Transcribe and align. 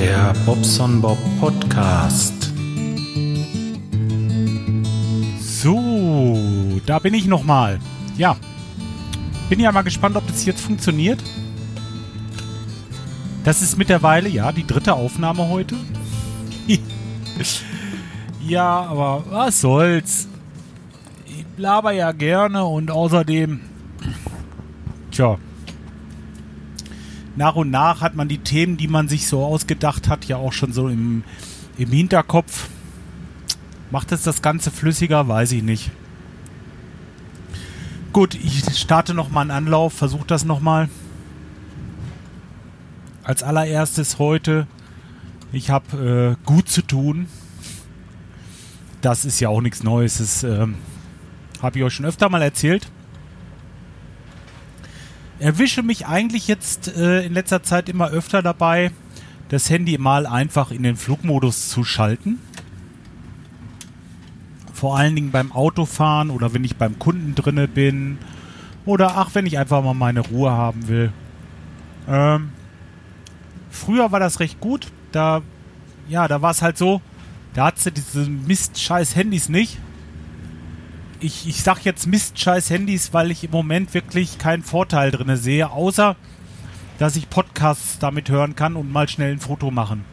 Der 0.00 0.32
Bobson 0.46 1.00
Bob 1.00 1.18
Podcast. 1.40 2.52
So, 5.40 6.80
da 6.86 7.00
bin 7.00 7.14
ich 7.14 7.26
nochmal. 7.26 7.80
Ja. 8.16 8.36
Bin 9.48 9.58
ja 9.58 9.72
mal 9.72 9.82
gespannt, 9.82 10.14
ob 10.14 10.24
das 10.28 10.44
jetzt 10.44 10.60
funktioniert. 10.60 11.20
Das 13.42 13.60
ist 13.60 13.76
mittlerweile, 13.76 14.28
ja, 14.28 14.52
die 14.52 14.64
dritte 14.64 14.94
Aufnahme 14.94 15.48
heute. 15.48 15.74
ja, 18.46 18.82
aber 18.82 19.24
was 19.28 19.60
soll's. 19.62 20.28
Ich 21.26 21.44
laber 21.56 21.90
ja 21.90 22.12
gerne 22.12 22.64
und 22.64 22.92
außerdem, 22.92 23.62
tja, 25.10 25.38
nach 27.38 27.54
und 27.54 27.70
nach 27.70 28.02
hat 28.02 28.14
man 28.14 28.28
die 28.28 28.38
Themen, 28.38 28.76
die 28.76 28.88
man 28.88 29.08
sich 29.08 29.26
so 29.26 29.44
ausgedacht 29.44 30.08
hat, 30.08 30.26
ja 30.26 30.36
auch 30.36 30.52
schon 30.52 30.72
so 30.72 30.88
im, 30.88 31.24
im 31.78 31.90
Hinterkopf. 31.90 32.68
Macht 33.90 34.12
es 34.12 34.22
das 34.22 34.42
Ganze 34.42 34.70
flüssiger? 34.70 35.28
Weiß 35.28 35.52
ich 35.52 35.62
nicht. 35.62 35.90
Gut, 38.12 38.34
ich 38.34 38.78
starte 38.78 39.14
nochmal 39.14 39.42
einen 39.42 39.50
Anlauf, 39.50 39.94
versuche 39.94 40.26
das 40.26 40.44
nochmal. 40.44 40.90
Als 43.22 43.42
allererstes 43.42 44.18
heute, 44.18 44.66
ich 45.52 45.70
habe 45.70 46.36
äh, 46.36 46.46
gut 46.46 46.68
zu 46.68 46.82
tun. 46.82 47.28
Das 49.00 49.24
ist 49.24 49.40
ja 49.40 49.48
auch 49.48 49.60
nichts 49.60 49.82
Neues. 49.82 50.18
Das 50.18 50.42
ähm, 50.42 50.74
habe 51.62 51.78
ich 51.78 51.84
euch 51.84 51.94
schon 51.94 52.06
öfter 52.06 52.28
mal 52.28 52.42
erzählt. 52.42 52.90
Erwische 55.40 55.82
mich 55.82 56.06
eigentlich 56.06 56.48
jetzt 56.48 56.88
äh, 56.88 57.24
in 57.24 57.32
letzter 57.32 57.62
Zeit 57.62 57.88
immer 57.88 58.08
öfter 58.10 58.42
dabei, 58.42 58.90
das 59.48 59.70
Handy 59.70 59.96
mal 59.98 60.26
einfach 60.26 60.70
in 60.70 60.82
den 60.82 60.96
Flugmodus 60.96 61.68
zu 61.68 61.84
schalten. 61.84 62.38
Vor 64.72 64.96
allen 64.96 65.14
Dingen 65.14 65.30
beim 65.30 65.52
Autofahren 65.52 66.30
oder 66.30 66.54
wenn 66.54 66.64
ich 66.64 66.76
beim 66.76 66.98
Kunden 66.98 67.34
drinne 67.34 67.66
bin. 67.66 68.18
Oder 68.84 69.16
ach, 69.16 69.30
wenn 69.34 69.46
ich 69.46 69.58
einfach 69.58 69.82
mal 69.82 69.94
meine 69.94 70.20
Ruhe 70.20 70.50
haben 70.50 70.88
will. 70.88 71.12
Ähm, 72.08 72.50
früher 73.70 74.12
war 74.12 74.20
das 74.20 74.40
recht 74.40 74.60
gut. 74.60 74.86
Da, 75.12 75.42
ja, 76.08 76.28
da 76.28 76.42
war 76.42 76.50
es 76.50 76.62
halt 76.62 76.78
so, 76.78 77.00
da 77.54 77.66
hat 77.66 77.78
sie 77.78 77.92
diese 77.92 78.28
Mist-Scheiß-Handys 78.28 79.48
nicht. 79.48 79.78
Ich, 81.20 81.48
ich 81.48 81.62
sag 81.62 81.84
jetzt 81.84 82.06
Mist-Scheiß-Handys, 82.06 83.12
weil 83.12 83.30
ich 83.30 83.44
im 83.44 83.50
Moment 83.50 83.92
wirklich 83.94 84.38
keinen 84.38 84.62
Vorteil 84.62 85.10
drin 85.10 85.36
sehe, 85.36 85.70
außer 85.70 86.16
dass 86.98 87.16
ich 87.16 87.30
Podcasts 87.30 87.98
damit 87.98 88.28
hören 88.28 88.56
kann 88.56 88.76
und 88.76 88.92
mal 88.92 89.08
schnell 89.08 89.32
ein 89.32 89.40
Foto 89.40 89.70
machen. 89.70 90.04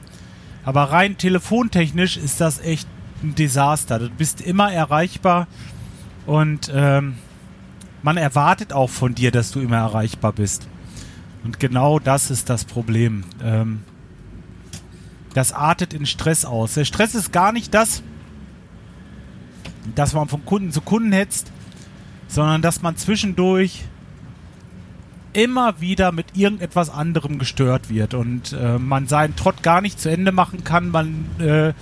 Aber 0.63 0.83
rein 0.91 1.17
telefontechnisch 1.17 2.17
ist 2.17 2.41
das 2.41 2.59
echt 2.59 2.87
ein 3.23 3.35
Desaster. 3.35 3.99
Du 3.99 4.09
bist 4.09 4.41
immer 4.41 4.71
erreichbar 4.71 5.47
und 6.25 6.71
ähm, 6.73 7.15
man 8.01 8.17
erwartet 8.17 8.73
auch 8.73 8.89
von 8.89 9.15
dir, 9.15 9.31
dass 9.31 9.51
du 9.51 9.59
immer 9.59 9.77
erreichbar 9.77 10.31
bist. 10.31 10.67
Und 11.43 11.59
genau 11.59 11.99
das 11.99 12.31
ist 12.31 12.49
das 12.49 12.65
Problem. 12.65 13.23
Ähm, 13.43 13.83
das 15.33 15.51
artet 15.51 15.93
in 15.93 16.05
Stress 16.05 16.45
aus. 16.45 16.75
Der 16.75 16.85
Stress 16.85 17.13
ist 17.13 17.31
gar 17.31 17.51
nicht 17.51 17.73
das, 17.73 18.01
dass 19.93 20.13
man 20.13 20.27
von 20.27 20.45
Kunden 20.45 20.71
zu 20.71 20.81
Kunden 20.81 21.11
hetzt, 21.11 21.51
sondern 22.27 22.61
dass 22.61 22.81
man 22.81 22.97
zwischendurch 22.97 23.83
immer 25.33 25.81
wieder 25.81 26.11
mit 26.11 26.37
irgendetwas 26.37 26.89
anderem 26.89 27.39
gestört 27.39 27.89
wird 27.89 28.13
und 28.13 28.53
äh, 28.53 28.79
man 28.79 29.07
seinen 29.07 29.35
Trott 29.35 29.63
gar 29.63 29.81
nicht 29.81 29.99
zu 29.99 30.09
Ende 30.09 30.31
machen 30.31 30.63
kann. 30.63 30.89
Man 30.89 31.25
äh, 31.39 31.73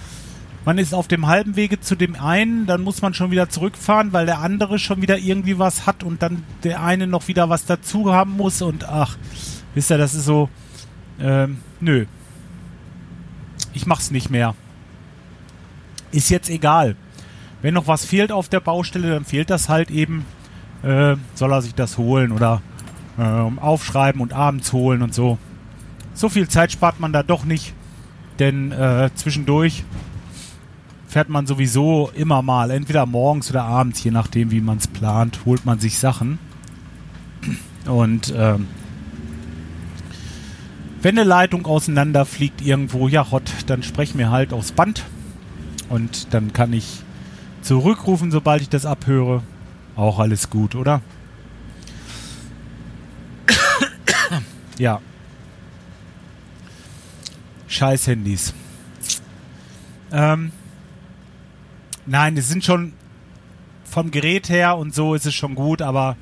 man 0.66 0.78
ist 0.78 0.94
auf 0.94 1.10
dem 1.10 1.28
halben 1.28 1.58
Wege 1.58 1.82
zu 1.82 1.96
dem 1.96 2.16
einen, 2.16 2.66
dann 2.66 2.82
muss 2.82 3.02
man 3.02 3.14
schon 3.14 3.32
wieder 3.32 3.50
zurückfahren, 3.50 4.14
weil 4.14 4.26
der 4.26 4.40
andere 4.40 4.80
schon 4.80 5.02
wieder 5.02 5.18
irgendwie 5.18 5.60
was 5.60 5.86
hat 5.86 6.04
und 6.04 6.22
dann 6.22 6.44
der 6.64 6.82
eine 6.82 7.06
noch 7.06 7.28
wieder 7.28 7.50
was 7.50 7.66
dazu 7.66 8.14
haben 8.14 8.32
muss 8.32 8.62
und 8.62 8.88
ach, 8.88 9.18
wisst 9.74 9.92
ihr, 9.92 9.98
das 9.98 10.14
ist 10.14 10.26
so, 10.26 10.50
ähm, 11.20 11.58
nö. 11.82 12.06
Ich 13.74 13.86
mach's 13.88 14.12
nicht 14.12 14.30
mehr. 14.30 14.56
Ist 16.12 16.30
jetzt 16.30 16.50
egal. 16.50 16.96
Wenn 17.64 17.74
noch 17.74 17.88
was 17.88 18.06
fehlt 18.06 18.32
auf 18.32 18.50
der 18.50 18.60
Baustelle, 18.60 19.10
dann 19.10 19.26
fehlt 19.26 19.50
das 19.50 19.70
halt 19.70 19.90
eben. 19.90 20.26
Äh, 20.84 21.16
soll 21.34 21.54
er 21.54 21.62
sich 21.62 21.74
das 21.74 21.98
holen 21.98 22.34
oder 22.34 22.62
äh, 23.18 23.24
aufschreiben 23.24 24.22
und 24.22 24.34
abends 24.34 24.74
holen 24.74 25.02
und 25.02 25.14
so. 25.14 25.38
So 26.14 26.28
viel 26.28 26.50
Zeit 26.50 26.74
spart 26.74 27.00
man 27.00 27.14
da 27.14 27.24
doch 27.24 27.46
nicht, 27.46 27.74
denn 28.38 28.74
äh, 28.74 29.10
zwischendurch 29.16 29.86
fährt 31.08 31.30
man 31.30 31.48
sowieso 31.48 32.12
immer 32.16 32.42
mal, 32.42 32.70
entweder 32.70 33.06
morgens 33.06 33.50
oder 33.50 33.64
abends, 33.64 34.04
je 34.04 34.12
nachdem, 34.12 34.52
wie 34.52 34.62
man 34.62 34.78
es 34.78 34.88
plant, 34.88 35.40
holt 35.46 35.66
man 35.66 35.80
sich 35.80 35.98
Sachen. 35.98 36.40
Und 37.86 38.34
ähm, 38.36 38.68
wenn 41.02 41.18
eine 41.18 41.28
Leitung 41.28 41.66
auseinanderfliegt 41.66 42.62
irgendwo, 42.62 43.08
ja 43.08 43.26
Gott, 43.30 43.50
dann 43.68 43.84
sprechen 43.84 44.18
wir 44.18 44.32
halt 44.32 44.52
aufs 44.52 44.74
Band. 44.74 45.04
Und 45.88 46.34
dann 46.34 46.52
kann 46.52 46.74
ich 46.74 47.04
zurückrufen, 47.64 48.32
sobald 48.32 48.62
ich 48.62 48.70
das 48.70 48.86
abhöre. 48.86 49.42
Auch 49.96 50.20
alles 50.20 50.50
gut, 50.50 50.76
oder? 50.76 51.02
ja. 54.78 55.00
Scheiß 57.68 58.08
Handys. 58.08 58.54
Ähm, 60.12 60.52
Nein, 62.06 62.36
es 62.36 62.50
sind 62.50 62.66
schon 62.66 62.94
vom 63.86 64.12
Gerät 64.12 64.50
her 64.50 64.78
und 64.78 64.94
so 64.94 65.14
ist 65.14 65.26
es 65.26 65.34
schon 65.34 65.56
gut, 65.56 65.82
aber 65.82 66.18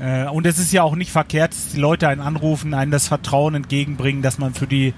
äh, 0.00 0.26
und 0.26 0.46
es 0.46 0.58
ist 0.58 0.72
ja 0.72 0.82
auch 0.82 0.94
nicht 0.94 1.10
verkehrt, 1.10 1.52
dass 1.52 1.68
die 1.70 1.80
Leute 1.80 2.06
einen 2.08 2.20
anrufen, 2.20 2.74
einen 2.74 2.92
das 2.92 3.08
Vertrauen 3.08 3.54
entgegenbringen, 3.54 4.22
dass 4.22 4.38
man 4.38 4.54
für 4.54 4.66
die 4.66 4.94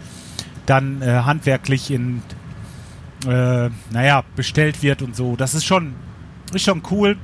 dann 0.66 1.00
äh, 1.00 1.22
handwerklich 1.24 1.90
in 1.90 2.22
äh, 3.26 3.70
naja, 3.90 4.24
bestellt 4.36 4.82
wird 4.82 5.02
und 5.02 5.16
so. 5.16 5.36
Das 5.36 5.54
ist 5.54 5.64
schon, 5.64 5.94
ist 6.52 6.64
schon 6.64 6.82
cool. 6.90 7.16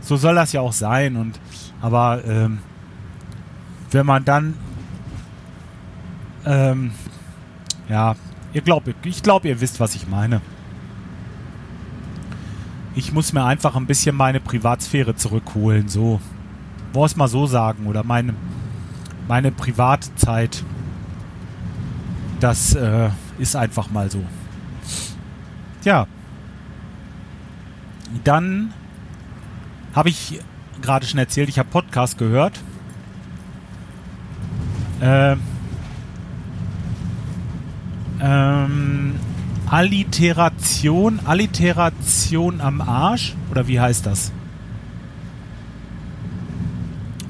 So 0.00 0.16
soll 0.16 0.34
das 0.34 0.52
ja 0.52 0.60
auch 0.60 0.72
sein. 0.72 1.16
Und 1.16 1.38
aber 1.80 2.22
ähm, 2.26 2.58
wenn 3.90 4.06
man 4.06 4.24
dann 4.24 4.54
ähm, 6.44 6.92
ja, 7.88 8.16
ihr 8.52 8.62
glaubt, 8.62 8.88
ich 9.04 9.22
glaube, 9.22 9.48
ihr 9.48 9.60
wisst, 9.60 9.80
was 9.80 9.94
ich 9.94 10.06
meine. 10.06 10.40
Ich 12.94 13.12
muss 13.12 13.32
mir 13.32 13.44
einfach 13.44 13.76
ein 13.76 13.86
bisschen 13.86 14.14
meine 14.14 14.40
Privatsphäre 14.40 15.16
zurückholen, 15.16 15.88
so. 15.88 16.20
Wollen 16.92 17.06
es 17.06 17.16
mal 17.16 17.28
so 17.28 17.46
sagen, 17.46 17.86
oder 17.86 18.04
meine, 18.04 18.34
meine 19.26 19.50
Privatzeit. 19.50 20.62
Das 22.40 22.74
äh, 22.74 23.10
ist 23.38 23.56
einfach 23.56 23.90
mal 23.90 24.10
so. 24.10 24.22
Ja. 25.84 26.06
Dann 28.24 28.72
habe 29.94 30.08
ich 30.08 30.40
gerade 30.80 31.06
schon 31.06 31.18
erzählt, 31.18 31.48
ich 31.48 31.58
habe 31.58 31.68
Podcast 31.68 32.18
gehört. 32.18 32.60
Äh, 35.00 35.36
ähm, 38.20 39.14
Alliteration, 39.66 41.20
Alliteration 41.24 42.60
am 42.60 42.80
Arsch? 42.80 43.34
Oder 43.50 43.66
wie 43.66 43.80
heißt 43.80 44.06
das? 44.06 44.32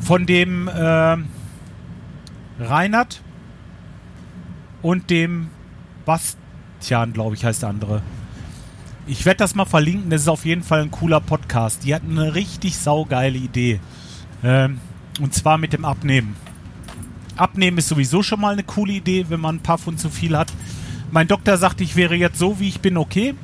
Von 0.00 0.26
dem 0.26 0.68
äh, 0.68 1.16
Reinhard 2.60 3.22
und 4.82 5.10
dem 5.10 5.48
Bastian, 6.04 7.14
glaube 7.14 7.34
ich, 7.34 7.44
heißt 7.44 7.62
der 7.62 7.70
andere. 7.70 8.02
Ich 9.06 9.26
werde 9.26 9.38
das 9.38 9.54
mal 9.54 9.66
verlinken, 9.66 10.10
das 10.10 10.22
ist 10.22 10.28
auf 10.28 10.46
jeden 10.46 10.62
Fall 10.62 10.80
ein 10.80 10.90
cooler 10.90 11.20
Podcast. 11.20 11.84
Die 11.84 11.94
hatten 11.94 12.18
eine 12.18 12.34
richtig 12.34 12.78
saugeile 12.78 13.36
Idee. 13.36 13.80
Ähm, 14.42 14.80
und 15.20 15.34
zwar 15.34 15.58
mit 15.58 15.74
dem 15.74 15.84
Abnehmen. 15.84 16.36
Abnehmen 17.36 17.78
ist 17.78 17.88
sowieso 17.88 18.22
schon 18.22 18.40
mal 18.40 18.54
eine 18.54 18.62
coole 18.62 18.94
Idee, 18.94 19.26
wenn 19.28 19.40
man 19.40 19.56
ein 19.56 19.62
paar 19.62 19.78
Pfund 19.78 20.00
zu 20.00 20.08
viel 20.08 20.36
hat. 20.36 20.52
Mein 21.10 21.28
Doktor 21.28 21.58
sagt, 21.58 21.82
ich 21.82 21.96
wäre 21.96 22.14
jetzt 22.14 22.38
so, 22.38 22.60
wie 22.60 22.68
ich 22.68 22.80
bin, 22.80 22.96
okay. 22.96 23.34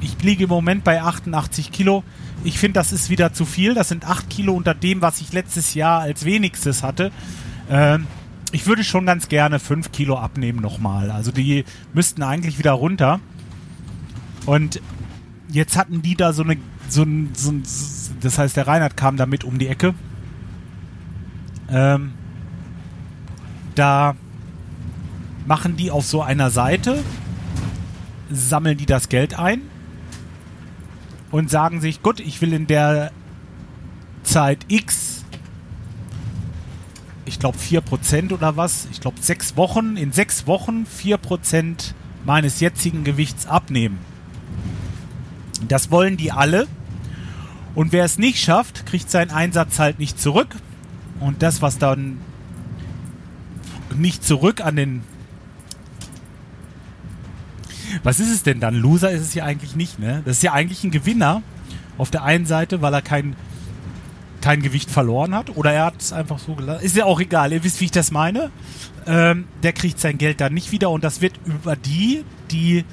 Ich 0.00 0.22
liege 0.22 0.44
im 0.44 0.50
Moment 0.50 0.84
bei 0.84 1.00
88 1.00 1.72
Kilo. 1.72 2.04
Ich 2.44 2.58
finde, 2.58 2.78
das 2.78 2.92
ist 2.92 3.08
wieder 3.08 3.32
zu 3.32 3.46
viel. 3.46 3.72
Das 3.72 3.88
sind 3.88 4.06
8 4.06 4.28
Kilo 4.28 4.52
unter 4.52 4.74
dem, 4.74 5.00
was 5.00 5.22
ich 5.22 5.32
letztes 5.32 5.72
Jahr 5.72 6.00
als 6.00 6.26
wenigstes 6.26 6.82
hatte. 6.82 7.10
Ähm, 7.70 8.06
ich 8.52 8.66
würde 8.66 8.84
schon 8.84 9.06
ganz 9.06 9.28
gerne 9.28 9.58
5 9.58 9.92
Kilo 9.92 10.18
abnehmen 10.18 10.60
nochmal. 10.60 11.10
Also 11.10 11.32
die 11.32 11.64
müssten 11.94 12.22
eigentlich 12.22 12.58
wieder 12.58 12.72
runter. 12.72 13.20
Und 14.44 14.80
jetzt 15.56 15.76
hatten 15.76 16.02
die 16.02 16.14
da 16.14 16.32
so 16.32 16.42
eine, 16.42 16.58
so 16.88 17.02
ein, 17.02 17.30
so 17.34 17.50
ein 17.50 17.62
das 18.20 18.38
heißt, 18.38 18.56
der 18.56 18.66
Reinhard 18.66 18.96
kam 18.96 19.16
damit 19.16 19.42
um 19.42 19.58
die 19.58 19.68
Ecke. 19.68 19.94
Ähm, 21.68 22.12
da 23.74 24.14
machen 25.46 25.76
die 25.76 25.90
auf 25.90 26.04
so 26.04 26.22
einer 26.22 26.50
Seite, 26.50 27.02
sammeln 28.30 28.76
die 28.76 28.86
das 28.86 29.08
Geld 29.08 29.38
ein 29.38 29.62
und 31.30 31.50
sagen 31.50 31.80
sich, 31.80 32.02
gut, 32.02 32.20
ich 32.20 32.40
will 32.42 32.52
in 32.52 32.66
der 32.66 33.10
Zeit 34.24 34.66
X, 34.68 35.24
ich 37.24 37.38
glaube 37.38 37.58
4% 37.58 38.32
oder 38.32 38.56
was, 38.56 38.88
ich 38.92 39.00
glaube 39.00 39.20
sechs 39.20 39.56
Wochen, 39.56 39.96
in 39.96 40.12
sechs 40.12 40.46
Wochen 40.46 40.86
4% 41.02 41.94
meines 42.24 42.60
jetzigen 42.60 43.04
Gewichts 43.04 43.46
abnehmen. 43.46 43.98
Das 45.68 45.90
wollen 45.90 46.16
die 46.16 46.32
alle. 46.32 46.66
Und 47.74 47.92
wer 47.92 48.04
es 48.04 48.18
nicht 48.18 48.42
schafft, 48.42 48.86
kriegt 48.86 49.10
seinen 49.10 49.30
Einsatz 49.30 49.78
halt 49.78 49.98
nicht 49.98 50.18
zurück. 50.20 50.56
Und 51.20 51.42
das, 51.42 51.62
was 51.62 51.78
dann 51.78 52.18
nicht 53.94 54.24
zurück 54.24 54.60
an 54.60 54.76
den. 54.76 55.02
Was 58.02 58.20
ist 58.20 58.30
es 58.30 58.42
denn 58.42 58.60
dann? 58.60 58.74
Loser 58.74 59.10
ist 59.10 59.22
es 59.22 59.34
ja 59.34 59.44
eigentlich 59.44 59.76
nicht, 59.76 59.98
ne? 59.98 60.22
Das 60.24 60.38
ist 60.38 60.42
ja 60.42 60.52
eigentlich 60.52 60.84
ein 60.84 60.90
Gewinner. 60.90 61.42
Auf 61.98 62.10
der 62.10 62.24
einen 62.24 62.44
Seite, 62.44 62.82
weil 62.82 62.92
er 62.92 63.00
kein, 63.00 63.36
kein 64.42 64.60
Gewicht 64.60 64.90
verloren 64.90 65.34
hat. 65.34 65.56
Oder 65.56 65.72
er 65.72 65.86
hat 65.86 66.00
es 66.00 66.12
einfach 66.12 66.38
so 66.38 66.54
gelassen. 66.54 66.84
Ist 66.84 66.96
ja 66.96 67.04
auch 67.04 67.20
egal. 67.20 67.52
Ihr 67.52 67.64
wisst, 67.64 67.80
wie 67.80 67.86
ich 67.86 67.90
das 67.90 68.10
meine. 68.10 68.50
Ähm, 69.06 69.44
der 69.62 69.72
kriegt 69.72 69.98
sein 69.98 70.18
Geld 70.18 70.40
dann 70.40 70.52
nicht 70.52 70.72
wieder. 70.72 70.90
Und 70.90 71.04
das 71.04 71.20
wird 71.20 71.34
über 71.46 71.76
die, 71.76 72.24
die 72.50 72.84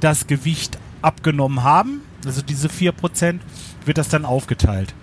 das 0.00 0.26
Gewicht 0.26 0.78
abgenommen 1.02 1.62
haben, 1.62 2.02
also 2.24 2.42
diese 2.42 2.68
4%, 2.68 3.40
wird 3.84 3.98
das 3.98 4.08
dann 4.08 4.24
aufgeteilt. 4.24 4.94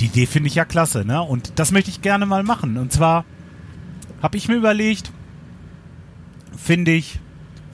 Die 0.00 0.06
Idee 0.06 0.26
finde 0.26 0.48
ich 0.48 0.54
ja 0.54 0.64
klasse, 0.64 1.04
ne? 1.04 1.20
Und 1.20 1.52
das 1.56 1.72
möchte 1.72 1.90
ich 1.90 2.02
gerne 2.02 2.24
mal 2.24 2.42
machen. 2.42 2.76
Und 2.76 2.92
zwar 2.92 3.24
habe 4.22 4.36
ich 4.36 4.48
mir 4.48 4.54
überlegt, 4.54 5.10
finde 6.56 6.92
ich 6.92 7.18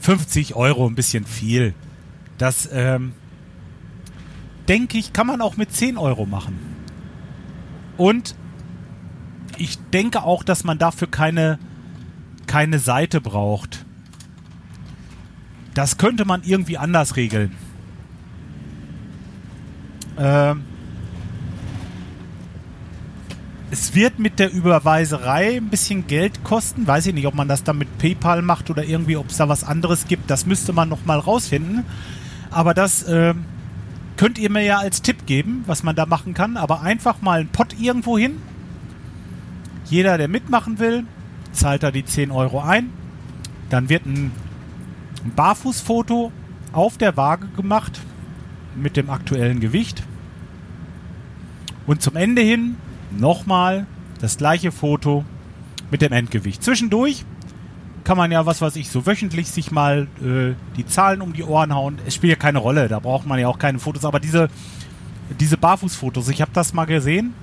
50 0.00 0.54
Euro 0.54 0.86
ein 0.86 0.94
bisschen 0.94 1.26
viel. 1.26 1.74
Das, 2.38 2.68
ähm, 2.72 3.12
denke 4.68 4.98
ich, 4.98 5.12
kann 5.12 5.26
man 5.26 5.40
auch 5.40 5.56
mit 5.56 5.72
10 5.72 5.98
Euro 5.98 6.26
machen. 6.26 6.58
Und 7.96 8.34
ich 9.56 9.78
denke 9.92 10.22
auch, 10.22 10.42
dass 10.42 10.64
man 10.64 10.78
dafür 10.78 11.08
keine, 11.08 11.58
keine 12.46 12.78
Seite 12.78 13.20
braucht. 13.20 13.83
Das 15.74 15.98
könnte 15.98 16.24
man 16.24 16.42
irgendwie 16.44 16.78
anders 16.78 17.16
regeln. 17.16 17.52
Ähm, 20.16 20.62
es 23.70 23.92
wird 23.94 24.20
mit 24.20 24.38
der 24.38 24.52
Überweiserei 24.52 25.56
ein 25.56 25.68
bisschen 25.68 26.06
Geld 26.06 26.44
kosten. 26.44 26.86
Weiß 26.86 27.06
ich 27.06 27.14
nicht, 27.14 27.26
ob 27.26 27.34
man 27.34 27.48
das 27.48 27.64
dann 27.64 27.78
mit 27.78 27.98
PayPal 27.98 28.40
macht 28.40 28.70
oder 28.70 28.84
irgendwie, 28.84 29.16
ob 29.16 29.30
es 29.30 29.36
da 29.36 29.48
was 29.48 29.64
anderes 29.64 30.06
gibt. 30.06 30.30
Das 30.30 30.46
müsste 30.46 30.72
man 30.72 30.88
noch 30.88 31.04
mal 31.06 31.18
rausfinden. 31.18 31.84
Aber 32.52 32.72
das 32.72 33.02
äh, 33.02 33.34
könnt 34.16 34.38
ihr 34.38 34.50
mir 34.50 34.62
ja 34.62 34.78
als 34.78 35.02
Tipp 35.02 35.26
geben, 35.26 35.64
was 35.66 35.82
man 35.82 35.96
da 35.96 36.06
machen 36.06 36.34
kann. 36.34 36.56
Aber 36.56 36.82
einfach 36.82 37.20
mal 37.20 37.40
einen 37.40 37.48
Pott 37.48 37.74
irgendwo 37.80 38.16
hin. 38.16 38.40
Jeder, 39.86 40.18
der 40.18 40.28
mitmachen 40.28 40.78
will, 40.78 41.04
zahlt 41.50 41.82
da 41.82 41.90
die 41.90 42.04
10 42.04 42.30
Euro 42.30 42.60
ein. 42.60 42.90
Dann 43.70 43.88
wird 43.88 44.06
ein, 44.06 44.30
ein 45.24 45.32
Barfußfoto 45.34 46.32
auf 46.72 46.98
der 46.98 47.16
Waage 47.16 47.46
gemacht 47.56 48.00
mit 48.76 48.96
dem 48.96 49.10
aktuellen 49.10 49.60
Gewicht. 49.60 50.02
Und 51.86 52.02
zum 52.02 52.16
Ende 52.16 52.42
hin 52.42 52.76
nochmal 53.16 53.86
das 54.20 54.38
gleiche 54.38 54.72
Foto 54.72 55.24
mit 55.90 56.02
dem 56.02 56.12
Endgewicht. 56.12 56.62
Zwischendurch 56.62 57.24
kann 58.04 58.16
man 58.16 58.30
ja, 58.32 58.44
was 58.46 58.60
weiß 58.60 58.76
ich, 58.76 58.90
so 58.90 59.06
wöchentlich 59.06 59.50
sich 59.50 59.70
mal 59.70 60.08
äh, 60.22 60.54
die 60.76 60.86
Zahlen 60.86 61.22
um 61.22 61.32
die 61.32 61.42
Ohren 61.42 61.74
hauen. 61.74 61.98
Es 62.06 62.14
spielt 62.14 62.32
ja 62.32 62.38
keine 62.38 62.58
Rolle, 62.58 62.88
da 62.88 62.98
braucht 62.98 63.26
man 63.26 63.38
ja 63.38 63.48
auch 63.48 63.58
keine 63.58 63.78
Fotos, 63.78 64.04
aber 64.04 64.20
diese, 64.20 64.48
diese 65.40 65.56
Barfußfotos, 65.56 66.28
ich 66.28 66.42
habe 66.42 66.50
das 66.52 66.74
mal 66.74 66.84
gesehen, 66.84 67.34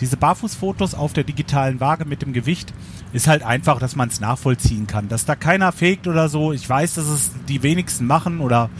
diese 0.00 0.16
Barfußfotos 0.16 0.94
auf 0.94 1.12
der 1.12 1.24
digitalen 1.24 1.80
Waage 1.80 2.04
mit 2.04 2.22
dem 2.22 2.32
Gewicht 2.32 2.72
ist 3.12 3.28
halt 3.28 3.42
einfach, 3.42 3.78
dass 3.78 3.94
man 3.94 4.08
es 4.08 4.20
nachvollziehen 4.20 4.86
kann. 4.86 5.08
Dass 5.08 5.24
da 5.24 5.36
keiner 5.36 5.70
faked 5.72 6.08
oder 6.08 6.28
so. 6.28 6.52
Ich 6.52 6.68
weiß, 6.68 6.94
dass 6.94 7.06
es 7.06 7.30
die 7.48 7.62
wenigsten 7.62 8.06
machen 8.06 8.40
oder 8.40 8.70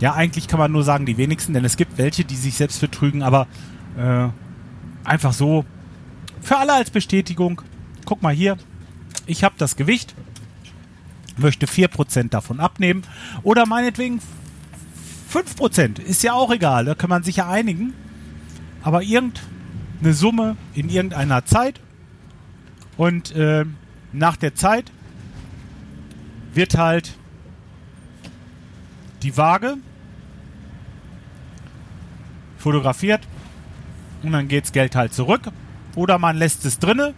ja, 0.00 0.14
eigentlich 0.14 0.48
kann 0.48 0.58
man 0.58 0.72
nur 0.72 0.82
sagen, 0.82 1.06
die 1.06 1.16
wenigsten, 1.16 1.52
denn 1.52 1.64
es 1.64 1.76
gibt 1.76 1.98
welche, 1.98 2.24
die 2.24 2.36
sich 2.36 2.54
selbst 2.54 2.80
betrügen, 2.80 3.22
aber 3.22 3.46
äh, 3.96 4.28
einfach 5.04 5.32
so 5.32 5.64
für 6.40 6.58
alle 6.58 6.74
als 6.74 6.90
Bestätigung. 6.90 7.62
Guck 8.04 8.22
mal 8.22 8.34
hier, 8.34 8.56
ich 9.26 9.44
habe 9.44 9.54
das 9.58 9.76
Gewicht, 9.76 10.14
möchte 11.36 11.66
4% 11.66 12.30
davon 12.30 12.60
abnehmen 12.60 13.02
oder 13.42 13.66
meinetwegen 13.66 14.20
5%, 15.32 16.00
ist 16.00 16.22
ja 16.22 16.32
auch 16.32 16.50
egal, 16.50 16.84
da 16.84 16.94
kann 16.94 17.10
man 17.10 17.22
sich 17.22 17.36
ja 17.36 17.48
einigen. 17.48 17.92
Aber 18.82 19.02
irgendeine 20.04 20.14
Summe 20.14 20.56
in 20.74 20.90
irgendeiner 20.90 21.46
Zeit 21.46 21.80
und 22.98 23.34
äh, 23.34 23.64
nach 24.12 24.36
der 24.36 24.54
Zeit 24.54 24.92
wird 26.52 26.76
halt 26.76 27.16
die 29.22 29.34
Waage 29.38 29.76
fotografiert 32.58 33.26
und 34.22 34.32
dann 34.32 34.48
geht's 34.48 34.72
Geld 34.72 34.94
halt 34.94 35.14
zurück. 35.14 35.50
Oder 35.96 36.18
man 36.18 36.36
lässt 36.36 36.66
es 36.66 36.78
drinne 36.78 37.14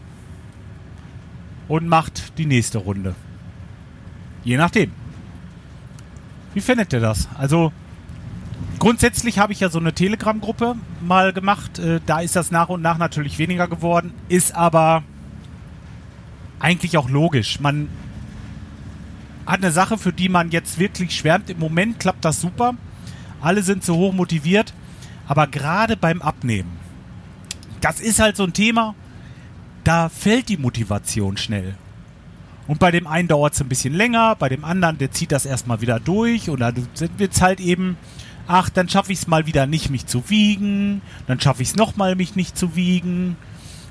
und 1.67 1.89
macht 1.89 2.39
die 2.39 2.47
nächste 2.47 2.79
Runde. 2.79 3.17
Je 4.45 4.57
nachdem. 4.57 4.93
Wie 6.55 6.61
findet 6.61 6.93
ihr 6.93 7.01
das? 7.01 7.29
Also 7.37 7.73
grundsätzlich 8.79 9.39
habe 9.39 9.53
ich 9.53 9.61
ja 9.61 9.69
so 9.69 9.79
eine 9.79 9.93
Telegram-Gruppe 9.93 10.77
mal 11.01 11.33
gemacht. 11.33 11.79
Äh, 11.79 12.01
da 12.07 12.21
ist 12.21 12.37
das 12.37 12.51
nach 12.51 12.69
und 12.69 12.83
nach 12.83 12.99
natürlich 12.99 13.39
weniger 13.39 13.69
geworden. 13.69 14.13
Ist 14.29 14.55
aber 14.55 15.03
eigentlich 16.59 16.97
auch 16.99 17.09
logisch. 17.09 17.61
Man 17.61 17.89
hat 19.47 19.63
eine 19.63 19.71
Sache, 19.71 19.99
für 19.99 20.13
die 20.13 20.29
man 20.29 20.51
jetzt 20.51 20.79
wirklich 20.79 21.17
schwärmt. 21.17 21.51
Im 21.51 21.59
Moment 21.59 22.01
klappt 22.01 22.25
das 22.25 22.41
super. 22.41 22.75
Alle 23.41 23.63
sind 23.63 23.85
so 23.85 23.97
hoch 23.97 24.13
motiviert. 24.13 24.73
Aber 25.29 25.47
gerade 25.47 25.97
beim 25.97 26.23
Abnehmen, 26.23 26.71
das 27.81 28.01
ist 28.01 28.21
halt 28.21 28.37
so 28.37 28.45
ein 28.45 28.53
Thema, 28.53 28.95
da 29.85 30.09
fällt 30.09 30.49
die 30.49 30.57
Motivation 30.57 31.37
schnell. 31.37 31.75
Und 32.67 32.81
bei 32.81 32.91
dem 32.91 33.07
einen 33.07 33.29
dauert 33.29 33.55
es 33.55 33.61
ein 33.61 33.69
bisschen 33.69 33.95
länger, 33.95 34.35
bei 34.37 34.49
dem 34.49 34.65
anderen, 34.65 34.99
der 34.99 35.13
zieht 35.13 35.31
das 35.31 35.47
erstmal 35.47 35.81
wieder 35.81 36.01
durch 36.01 36.51
und 36.51 36.61
dann 36.61 36.75
wird 37.17 37.33
es 37.33 37.41
halt 37.41 37.61
eben, 37.61 37.97
ach, 38.47 38.69
dann 38.71 38.89
schaffe 38.89 39.13
ich 39.13 39.21
es 39.21 39.27
mal 39.27 39.47
wieder 39.47 39.67
nicht, 39.67 39.91
mich 39.91 40.07
zu 40.07 40.29
wiegen, 40.31 41.03
dann 41.27 41.41
schaffe 41.41 41.63
ich 41.63 41.71
es 41.71 41.77
nochmal, 41.77 42.15
mich 42.15 42.37
nicht 42.37 42.57
zu 42.57 42.77
wiegen 42.77 43.37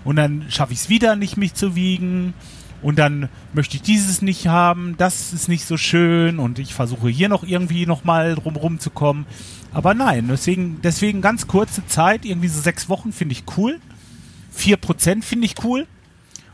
und 0.03 0.15
dann 0.15 0.45
schaffe 0.49 0.73
ich 0.73 0.79
es 0.79 0.89
wieder 0.89 1.15
nicht, 1.15 1.37
mich 1.37 1.53
zu 1.53 1.75
wiegen 1.75 2.33
und 2.81 2.99
dann 2.99 3.29
möchte 3.53 3.77
ich 3.77 3.81
dieses 3.81 4.21
nicht 4.21 4.47
haben, 4.47 4.95
das 4.97 5.33
ist 5.33 5.47
nicht 5.47 5.65
so 5.65 5.77
schön 5.77 6.39
und 6.39 6.59
ich 6.59 6.73
versuche 6.73 7.09
hier 7.09 7.29
noch 7.29 7.43
irgendwie 7.43 7.85
nochmal 7.85 8.35
drumherum 8.35 8.79
zu 8.79 8.91
kommen. 8.91 9.25
Aber 9.73 9.93
nein, 9.93 10.27
deswegen, 10.29 10.79
deswegen 10.83 11.21
ganz 11.21 11.47
kurze 11.47 11.85
Zeit, 11.87 12.25
irgendwie 12.25 12.47
so 12.47 12.61
sechs 12.61 12.87
Wochen 12.87 13.11
finde 13.11 13.33
ich 13.33 13.43
cool. 13.57 13.79
Vier 14.51 14.77
Prozent 14.77 15.25
finde 15.25 15.45
ich 15.45 15.55
cool. 15.63 15.87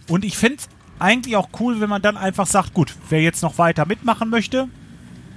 Und 0.07 0.25
ich 0.25 0.37
finde 0.37 0.57
es 0.59 0.69
eigentlich 0.99 1.35
auch 1.35 1.49
cool, 1.59 1.81
wenn 1.81 1.89
man 1.89 2.01
dann 2.01 2.17
einfach 2.17 2.47
sagt, 2.47 2.73
gut, 2.73 2.95
wer 3.09 3.21
jetzt 3.21 3.43
noch 3.43 3.57
weiter 3.57 3.85
mitmachen 3.85 4.29
möchte, 4.29 4.69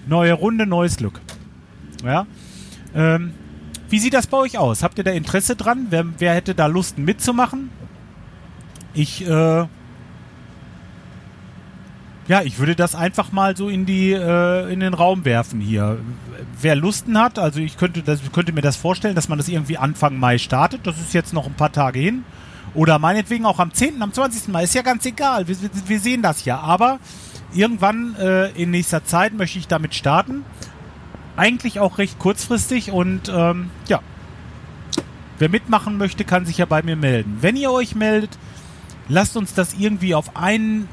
neue 0.06 0.32
Runde, 0.34 0.66
neues 0.66 0.96
Glück. 0.96 1.20
Ja. 2.04 2.26
Ähm, 2.94 3.34
wie 3.88 3.98
sieht 3.98 4.14
das 4.14 4.26
bei 4.26 4.38
euch 4.38 4.58
aus? 4.58 4.82
Habt 4.82 4.98
ihr 4.98 5.04
da 5.04 5.10
Interesse 5.10 5.56
dran? 5.56 5.86
Wer, 5.90 6.06
wer 6.18 6.34
hätte 6.34 6.54
da 6.54 6.66
Lust 6.66 6.98
mitzumachen? 6.98 7.70
Ich 8.94 9.26
äh, 9.26 9.66
ja, 12.26 12.40
ich 12.42 12.58
würde 12.58 12.74
das 12.74 12.94
einfach 12.94 13.32
mal 13.32 13.56
so 13.56 13.68
in 13.68 13.84
die 13.84 14.12
äh, 14.12 14.72
in 14.72 14.80
den 14.80 14.94
Raum 14.94 15.24
werfen 15.24 15.60
hier. 15.60 15.98
Wer 16.60 16.74
Lusten 16.74 17.18
hat, 17.18 17.38
also 17.38 17.60
ich 17.60 17.76
könnte 17.76 18.02
das 18.02 18.20
könnte 18.32 18.52
mir 18.52 18.62
das 18.62 18.76
vorstellen, 18.76 19.14
dass 19.14 19.28
man 19.28 19.36
das 19.36 19.48
irgendwie 19.48 19.76
Anfang 19.76 20.18
Mai 20.18 20.38
startet. 20.38 20.86
Das 20.86 20.98
ist 20.98 21.12
jetzt 21.12 21.32
noch 21.34 21.46
ein 21.46 21.54
paar 21.54 21.72
Tage 21.72 21.98
hin. 21.98 22.24
Oder 22.74 22.98
meinetwegen 22.98 23.46
auch 23.46 23.60
am 23.60 23.72
10., 23.72 24.02
am 24.02 24.12
20. 24.12 24.48
Mai, 24.48 24.64
ist 24.64 24.74
ja 24.74 24.82
ganz 24.82 25.06
egal. 25.06 25.46
Wir, 25.46 25.56
wir 25.86 26.00
sehen 26.00 26.22
das 26.22 26.44
ja. 26.44 26.58
Aber 26.58 26.98
irgendwann 27.54 28.16
äh, 28.16 28.50
in 28.50 28.70
nächster 28.70 29.04
Zeit 29.04 29.34
möchte 29.34 29.58
ich 29.58 29.68
damit 29.68 29.94
starten. 29.94 30.44
Eigentlich 31.36 31.80
auch 31.80 31.98
recht 31.98 32.18
kurzfristig 32.18 32.90
und 32.90 33.28
ähm, 33.28 33.70
ja. 33.88 34.00
Wer 35.38 35.48
mitmachen 35.48 35.98
möchte, 35.98 36.24
kann 36.24 36.46
sich 36.46 36.58
ja 36.58 36.64
bei 36.64 36.82
mir 36.82 36.96
melden. 36.96 37.38
Wenn 37.40 37.56
ihr 37.56 37.72
euch 37.72 37.96
meldet, 37.96 38.38
lasst 39.08 39.36
uns 39.36 39.52
das 39.52 39.74
irgendwie 39.74 40.14
auf 40.14 40.36
einen 40.36 40.88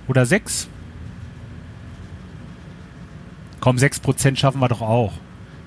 Oder 0.09 0.27
6? 0.27 0.69
Komm, 3.61 3.77
6% 3.77 4.37
schaffen 4.37 4.61
wir 4.61 4.69
doch 4.69 4.81
auch. 4.81 5.13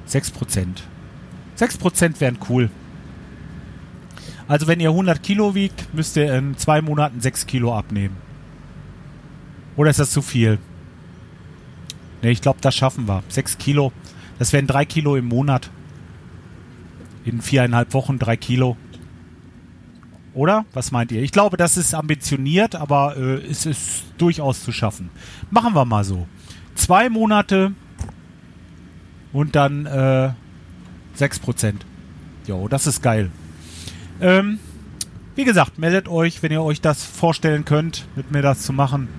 6%. 0.07 0.83
6% 1.57 2.19
wären 2.19 2.37
cool. 2.49 2.69
Also 4.47 4.67
wenn 4.67 4.79
ihr 4.79 4.89
100 4.89 5.23
Kilo 5.23 5.55
wiegt, 5.55 5.93
müsst 5.93 6.17
ihr 6.17 6.33
in 6.33 6.57
zwei 6.57 6.81
Monaten 6.81 7.19
6 7.19 7.47
Kilo 7.47 7.75
abnehmen. 7.75 8.15
Oder 9.75 9.89
ist 9.89 9.99
das 9.99 10.11
zu 10.11 10.21
viel? 10.21 10.59
Ne, 12.21 12.31
ich 12.31 12.41
glaube, 12.41 12.59
das 12.61 12.75
schaffen 12.75 13.07
wir. 13.07 13.23
6 13.29 13.57
Kilo. 13.57 13.91
Das 14.37 14.53
wären 14.53 14.67
3 14.67 14.85
Kilo 14.85 15.15
im 15.15 15.25
Monat. 15.25 15.71
In 17.25 17.41
viereinhalb 17.41 17.93
Wochen 17.93 18.19
3 18.19 18.37
Kilo. 18.37 18.77
Oder? 20.35 20.65
Was 20.73 20.91
meint 20.91 21.11
ihr? 21.11 21.23
Ich 21.23 21.31
glaube, 21.31 21.57
das 21.57 21.77
ist 21.77 21.95
ambitioniert, 21.95 22.75
aber 22.75 23.15
äh, 23.17 23.35
es 23.49 23.65
ist 23.65 24.03
durchaus 24.17 24.63
zu 24.63 24.71
schaffen. 24.71 25.09
Machen 25.49 25.73
wir 25.73 25.85
mal 25.85 26.03
so. 26.03 26.27
Zwei 26.75 27.09
Monate 27.09 27.71
und 29.33 29.55
dann 29.55 29.85
äh, 29.85 30.31
6%. 31.17 31.75
Jo, 32.47 32.67
das 32.67 32.85
ist 32.85 33.01
geil. 33.01 33.31
Ähm, 34.22 34.60
wie 35.36 35.43
gesagt, 35.43 35.77
meldet 35.77 36.07
euch, 36.07 36.41
wenn 36.43 36.51
ihr 36.51 36.63
euch 36.63 36.79
das 36.79 37.03
vorstellen 37.03 37.65
könnt, 37.65 38.07
mit 38.15 38.31
mir 38.31 38.41
das 38.41 38.62
zu 38.62 38.72
machen. 38.72 39.10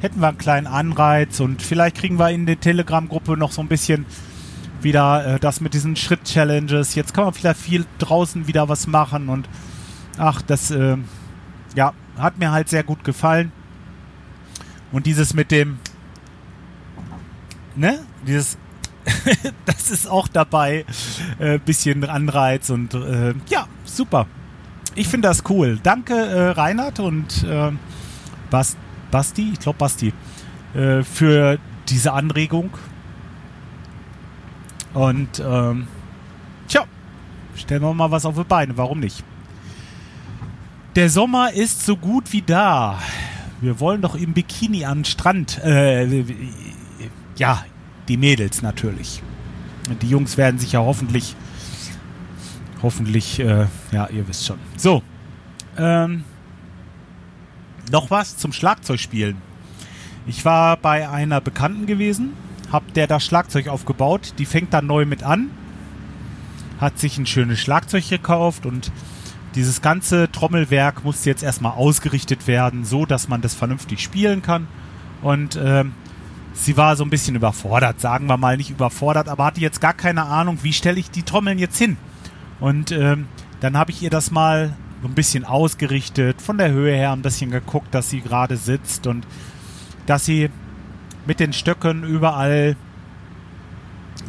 Hätten 0.00 0.20
wir 0.20 0.28
einen 0.28 0.38
kleinen 0.38 0.66
Anreiz 0.66 1.40
und 1.40 1.62
vielleicht 1.62 1.96
kriegen 1.96 2.18
wir 2.18 2.30
in 2.30 2.46
der 2.46 2.60
Telegram-Gruppe 2.60 3.36
noch 3.36 3.52
so 3.52 3.60
ein 3.60 3.68
bisschen 3.68 4.06
wieder 4.80 5.34
äh, 5.34 5.38
das 5.38 5.60
mit 5.60 5.74
diesen 5.74 5.96
Schritt-Challenges. 5.96 6.94
Jetzt 6.94 7.12
kann 7.12 7.24
man 7.24 7.34
vielleicht 7.34 7.60
viel 7.60 7.84
draußen 7.98 8.46
wieder 8.46 8.68
was 8.68 8.86
machen 8.86 9.28
und 9.28 9.48
ach, 10.16 10.42
das 10.42 10.70
äh, 10.70 10.96
ja, 11.74 11.92
hat 12.16 12.38
mir 12.38 12.50
halt 12.50 12.68
sehr 12.68 12.82
gut 12.82 13.04
gefallen. 13.04 13.52
Und 14.92 15.06
dieses 15.06 15.34
mit 15.34 15.50
dem, 15.50 15.78
ne, 17.74 17.98
dieses 18.26 18.56
das 19.66 19.90
ist 19.90 20.08
auch 20.08 20.28
dabei. 20.28 20.84
Äh, 21.38 21.58
bisschen 21.58 22.04
Anreiz 22.04 22.70
und 22.70 22.94
äh, 22.94 23.34
ja, 23.48 23.66
super. 23.84 24.26
Ich 24.94 25.08
finde 25.08 25.28
das 25.28 25.44
cool. 25.48 25.78
Danke, 25.82 26.14
äh, 26.14 26.48
Reinhard 26.50 27.00
und 27.00 27.44
äh, 27.44 27.72
Bas 28.50 28.76
Basti, 29.10 29.50
ich 29.52 29.60
glaube 29.60 29.78
Basti, 29.78 30.12
äh, 30.74 31.02
für 31.02 31.58
diese 31.88 32.12
Anregung. 32.12 32.70
Und 34.94 35.40
ähm, 35.40 35.86
tja, 36.68 36.84
stellen 37.54 37.82
wir 37.82 37.94
mal 37.94 38.10
was 38.10 38.24
auf 38.24 38.36
die 38.36 38.44
Beine. 38.44 38.76
Warum 38.76 39.00
nicht? 39.00 39.22
Der 40.96 41.10
Sommer 41.10 41.52
ist 41.52 41.84
so 41.84 41.96
gut 41.96 42.32
wie 42.32 42.40
da. 42.40 42.98
Wir 43.60 43.80
wollen 43.80 44.00
doch 44.00 44.14
im 44.14 44.32
Bikini 44.32 44.86
am 44.86 45.04
Strand. 45.04 45.62
Äh, 45.62 46.24
ja, 47.36 47.64
die 48.08 48.16
Mädels 48.16 48.62
natürlich. 48.62 49.22
Die 50.02 50.08
Jungs 50.08 50.36
werden 50.36 50.58
sich 50.58 50.72
ja 50.72 50.80
hoffentlich, 50.80 51.36
hoffentlich, 52.82 53.40
äh, 53.40 53.66
ja, 53.92 54.08
ihr 54.08 54.26
wisst 54.28 54.46
schon. 54.46 54.58
So, 54.76 55.02
ähm, 55.78 56.24
noch 57.90 58.10
was 58.10 58.36
zum 58.36 58.52
Schlagzeugspielen. 58.52 59.36
Ich 60.26 60.44
war 60.44 60.76
bei 60.76 61.08
einer 61.08 61.40
Bekannten 61.40 61.86
gewesen, 61.86 62.32
hab 62.72 62.94
der 62.94 63.06
das 63.06 63.24
Schlagzeug 63.24 63.68
aufgebaut. 63.68 64.34
Die 64.38 64.46
fängt 64.46 64.74
dann 64.74 64.86
neu 64.86 65.06
mit 65.06 65.22
an, 65.22 65.50
hat 66.80 66.98
sich 66.98 67.16
ein 67.18 67.26
schönes 67.26 67.60
Schlagzeug 67.60 68.08
gekauft 68.08 68.66
und 68.66 68.90
dieses 69.54 69.80
ganze 69.80 70.30
Trommelwerk 70.30 71.04
musste 71.04 71.30
jetzt 71.30 71.42
erstmal 71.42 71.72
ausgerichtet 71.72 72.46
werden, 72.46 72.84
so 72.84 73.06
dass 73.06 73.28
man 73.28 73.40
das 73.40 73.54
vernünftig 73.54 74.00
spielen 74.00 74.42
kann. 74.42 74.66
Und 75.22 75.58
ähm, 75.62 75.94
sie 76.56 76.76
war 76.76 76.96
so 76.96 77.04
ein 77.04 77.10
bisschen 77.10 77.36
überfordert, 77.36 78.00
sagen 78.00 78.26
wir 78.26 78.36
mal 78.36 78.56
nicht 78.56 78.70
überfordert, 78.70 79.28
aber 79.28 79.44
hatte 79.44 79.60
jetzt 79.60 79.80
gar 79.80 79.94
keine 79.94 80.24
Ahnung, 80.24 80.58
wie 80.62 80.72
stelle 80.72 80.98
ich 80.98 81.10
die 81.10 81.22
Trommeln 81.22 81.58
jetzt 81.58 81.78
hin. 81.78 81.96
Und 82.58 82.90
ähm, 82.90 83.28
dann 83.60 83.76
habe 83.76 83.90
ich 83.90 84.02
ihr 84.02 84.10
das 84.10 84.30
mal 84.30 84.74
so 85.02 85.08
ein 85.08 85.14
bisschen 85.14 85.44
ausgerichtet, 85.44 86.40
von 86.40 86.58
der 86.58 86.70
Höhe 86.70 86.96
her 86.96 87.12
ein 87.12 87.22
bisschen 87.22 87.50
geguckt, 87.50 87.94
dass 87.94 88.10
sie 88.10 88.22
gerade 88.22 88.56
sitzt 88.56 89.06
und 89.06 89.26
dass 90.06 90.24
sie 90.24 90.50
mit 91.26 91.40
den 91.40 91.52
Stöcken 91.52 92.02
überall 92.02 92.76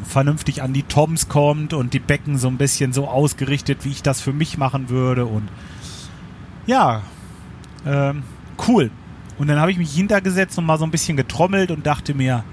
vernünftig 0.03 0.61
an 0.61 0.73
die 0.73 0.83
Toms 0.83 1.29
kommt 1.29 1.73
und 1.73 1.93
die 1.93 1.99
Becken 1.99 2.37
so 2.37 2.47
ein 2.47 2.57
bisschen 2.57 2.93
so 2.93 3.07
ausgerichtet, 3.07 3.85
wie 3.85 3.91
ich 3.91 4.03
das 4.03 4.21
für 4.21 4.33
mich 4.33 4.57
machen 4.57 4.89
würde. 4.89 5.25
Und 5.25 5.49
ja, 6.65 7.01
ähm, 7.85 8.23
cool. 8.67 8.91
Und 9.37 9.47
dann 9.47 9.59
habe 9.59 9.71
ich 9.71 9.77
mich 9.77 9.93
hintergesetzt 9.93 10.57
und 10.57 10.65
mal 10.65 10.77
so 10.77 10.85
ein 10.85 10.91
bisschen 10.91 11.17
getrommelt 11.17 11.71
und 11.71 11.85
dachte 11.85 12.13
mir, 12.13 12.43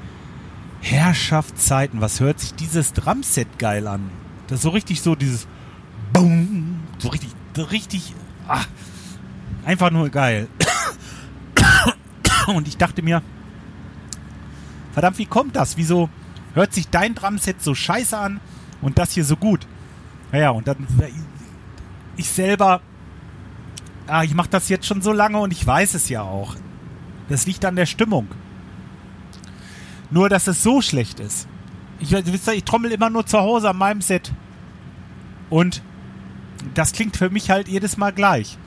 Herrschaftszeiten, 0.80 2.00
was 2.00 2.20
hört 2.20 2.40
sich 2.40 2.54
dieses 2.54 2.92
Drumset 2.92 3.58
geil 3.58 3.86
an? 3.86 4.10
Das 4.48 4.58
ist 4.58 4.62
so 4.62 4.70
richtig 4.70 5.00
so 5.00 5.14
dieses 5.14 5.46
Boom, 6.12 6.80
so 6.98 7.08
richtig, 7.08 7.30
richtig, 7.70 8.14
ah, 8.46 8.60
einfach 9.64 9.90
nur 9.90 10.10
geil. 10.10 10.48
Und 12.46 12.68
ich 12.68 12.76
dachte 12.76 13.02
mir, 13.02 13.22
verdammt, 14.92 15.18
wie 15.18 15.26
kommt 15.26 15.56
das? 15.56 15.78
Wieso 15.78 16.10
hört 16.52 16.74
sich 16.74 16.88
dein 16.88 17.14
Drumset 17.14 17.62
so 17.62 17.74
scheiße 17.74 18.16
an 18.16 18.40
und 18.82 18.98
das 18.98 19.12
hier 19.12 19.24
so 19.24 19.36
gut? 19.36 19.66
Naja, 20.30 20.50
und 20.50 20.68
dann 20.68 20.86
ich 22.16 22.28
selber, 22.28 22.82
ah, 24.06 24.22
ich 24.22 24.34
mache 24.34 24.50
das 24.50 24.68
jetzt 24.68 24.86
schon 24.86 25.00
so 25.00 25.12
lange 25.12 25.38
und 25.38 25.52
ich 25.52 25.66
weiß 25.66 25.94
es 25.94 26.10
ja 26.10 26.22
auch. 26.22 26.54
Das 27.28 27.46
liegt 27.46 27.64
an 27.64 27.76
der 27.76 27.86
Stimmung. 27.86 28.28
Nur, 30.10 30.28
dass 30.28 30.46
es 30.46 30.62
so 30.62 30.80
schlecht 30.80 31.20
ist. 31.20 31.48
Ich, 32.00 32.12
ich 32.12 32.64
trommel 32.64 32.92
immer 32.92 33.10
nur 33.10 33.26
zu 33.26 33.38
Hause 33.38 33.70
an 33.70 33.78
meinem 33.78 34.00
Set. 34.00 34.32
Und 35.50 35.82
das 36.74 36.92
klingt 36.92 37.16
für 37.16 37.30
mich 37.30 37.50
halt 37.50 37.68
jedes 37.68 37.96
Mal 37.96 38.12
gleich. 38.12 38.58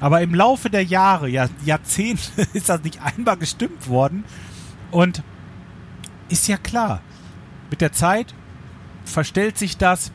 Aber 0.00 0.20
im 0.20 0.34
Laufe 0.34 0.68
der 0.68 0.84
Jahre, 0.84 1.28
ja, 1.28 1.48
Jahrzehnte, 1.64 2.42
ist 2.52 2.68
das 2.68 2.82
nicht 2.82 3.00
einmal 3.00 3.36
gestimmt 3.36 3.88
worden. 3.88 4.24
Und 4.90 5.22
ist 6.28 6.48
ja 6.48 6.56
klar, 6.56 7.00
mit 7.70 7.80
der 7.80 7.92
Zeit 7.92 8.34
verstellt 9.04 9.58
sich 9.58 9.76
das. 9.76 10.12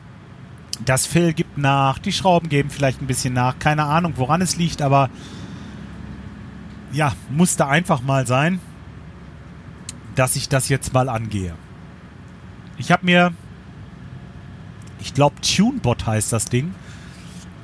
Das 0.84 1.06
Fell 1.06 1.32
gibt 1.32 1.58
nach, 1.58 1.98
die 1.98 2.12
Schrauben 2.12 2.48
geben 2.48 2.70
vielleicht 2.70 3.02
ein 3.02 3.06
bisschen 3.06 3.34
nach. 3.34 3.58
Keine 3.58 3.84
Ahnung, 3.84 4.12
woran 4.16 4.40
es 4.42 4.56
liegt, 4.56 4.80
aber 4.80 5.10
ja, 6.92 7.12
musste 7.30 7.66
einfach 7.66 8.02
mal 8.02 8.26
sein, 8.26 8.60
dass 10.14 10.36
ich 10.36 10.48
das 10.48 10.68
jetzt 10.68 10.92
mal 10.92 11.08
angehe. 11.08 11.54
Ich 12.76 12.92
habe 12.92 13.04
mir, 13.04 13.32
ich 15.00 15.14
glaube 15.14 15.40
TuneBot 15.40 16.06
heißt 16.06 16.32
das 16.32 16.46
Ding, 16.46 16.74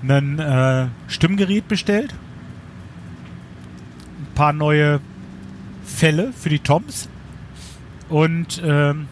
ein 0.08 0.38
äh, 0.38 0.88
Stimmgerät 1.08 1.66
bestellt. 1.68 2.14
Ein 4.18 4.34
paar 4.34 4.52
neue 4.52 5.00
Fälle 5.84 6.32
für 6.32 6.48
die 6.48 6.58
Toms. 6.58 7.08
Und 8.08 8.62
ähm, 8.64 9.08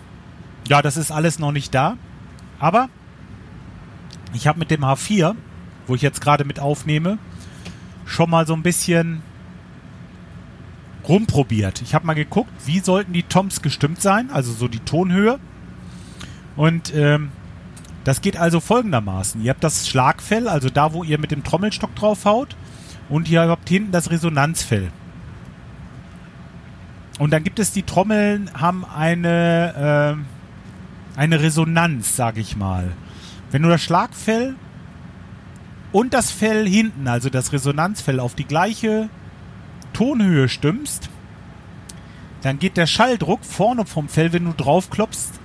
ja, 0.68 0.82
das 0.82 0.96
ist 0.96 1.10
alles 1.10 1.38
noch 1.38 1.52
nicht 1.52 1.74
da. 1.74 1.96
Aber 2.58 2.88
ich 4.34 4.46
habe 4.46 4.58
mit 4.58 4.70
dem 4.70 4.84
H4, 4.84 5.34
wo 5.86 5.94
ich 5.94 6.02
jetzt 6.02 6.20
gerade 6.20 6.44
mit 6.44 6.60
aufnehme, 6.60 7.18
schon 8.04 8.30
mal 8.30 8.46
so 8.46 8.54
ein 8.54 8.62
bisschen 8.62 9.22
rumprobiert. 11.08 11.82
Ich 11.82 11.94
habe 11.94 12.06
mal 12.06 12.14
geguckt, 12.14 12.52
wie 12.64 12.80
sollten 12.80 13.12
die 13.12 13.24
Toms 13.24 13.62
gestimmt 13.62 14.00
sein, 14.00 14.30
also 14.30 14.52
so 14.52 14.68
die 14.68 14.80
Tonhöhe. 14.80 15.38
Und 16.56 16.94
ähm, 16.94 17.30
das 18.04 18.20
geht 18.20 18.36
also 18.36 18.60
folgendermaßen. 18.60 19.42
Ihr 19.42 19.50
habt 19.50 19.64
das 19.64 19.88
Schlagfell, 19.88 20.48
also 20.48 20.70
da, 20.70 20.92
wo 20.92 21.04
ihr 21.04 21.18
mit 21.18 21.30
dem 21.30 21.44
Trommelstock 21.44 21.94
drauf 21.94 22.24
haut. 22.24 22.56
Und 23.08 23.28
ihr 23.28 23.42
habt 23.42 23.68
hinten 23.68 23.92
das 23.92 24.10
Resonanzfell. 24.10 24.90
Und 27.18 27.32
dann 27.32 27.44
gibt 27.44 27.58
es 27.58 27.72
die 27.72 27.82
Trommeln, 27.82 28.50
haben 28.54 28.84
eine, 28.84 30.16
äh, 31.16 31.18
eine 31.20 31.40
Resonanz, 31.40 32.16
sage 32.16 32.40
ich 32.40 32.56
mal. 32.56 32.92
Wenn 33.50 33.62
du 33.62 33.68
das 33.68 33.82
Schlagfell 33.82 34.54
und 35.92 36.14
das 36.14 36.30
Fell 36.30 36.66
hinten, 36.66 37.06
also 37.06 37.28
das 37.28 37.52
Resonanzfell, 37.52 38.18
auf 38.18 38.34
die 38.34 38.44
gleiche 38.44 39.08
Tonhöhe 39.92 40.48
stimmst, 40.48 41.08
dann 42.42 42.58
geht 42.58 42.76
der 42.76 42.86
Schalldruck 42.86 43.44
vorne 43.44 43.86
vom 43.86 44.08
Fell, 44.08 44.32
wenn 44.32 44.44
du 44.44 44.52
draufklopfst, 44.52 45.40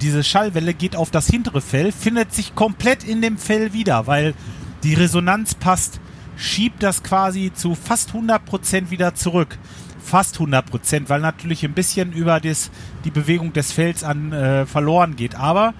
diese 0.00 0.22
Schallwelle 0.22 0.74
geht 0.74 0.96
auf 0.96 1.10
das 1.10 1.26
hintere 1.26 1.60
Fell, 1.60 1.92
findet 1.92 2.32
sich 2.32 2.54
komplett 2.54 3.04
in 3.04 3.22
dem 3.22 3.38
Fell 3.38 3.72
wieder, 3.72 4.06
weil 4.06 4.34
die 4.82 4.94
Resonanz 4.94 5.54
passt, 5.54 6.00
schiebt 6.36 6.82
das 6.82 7.02
quasi 7.02 7.50
zu 7.54 7.74
fast 7.74 8.10
100% 8.10 8.90
wieder 8.90 9.14
zurück. 9.14 9.58
Fast 9.98 10.36
100%, 10.36 11.08
weil 11.08 11.20
natürlich 11.20 11.64
ein 11.64 11.72
bisschen 11.72 12.12
über 12.12 12.38
das, 12.38 12.70
die 13.04 13.10
Bewegung 13.10 13.52
des 13.52 13.72
Fells 13.72 14.04
an 14.04 14.32
äh, 14.32 14.66
verloren 14.66 15.16
geht. 15.16 15.34
Aber 15.34 15.74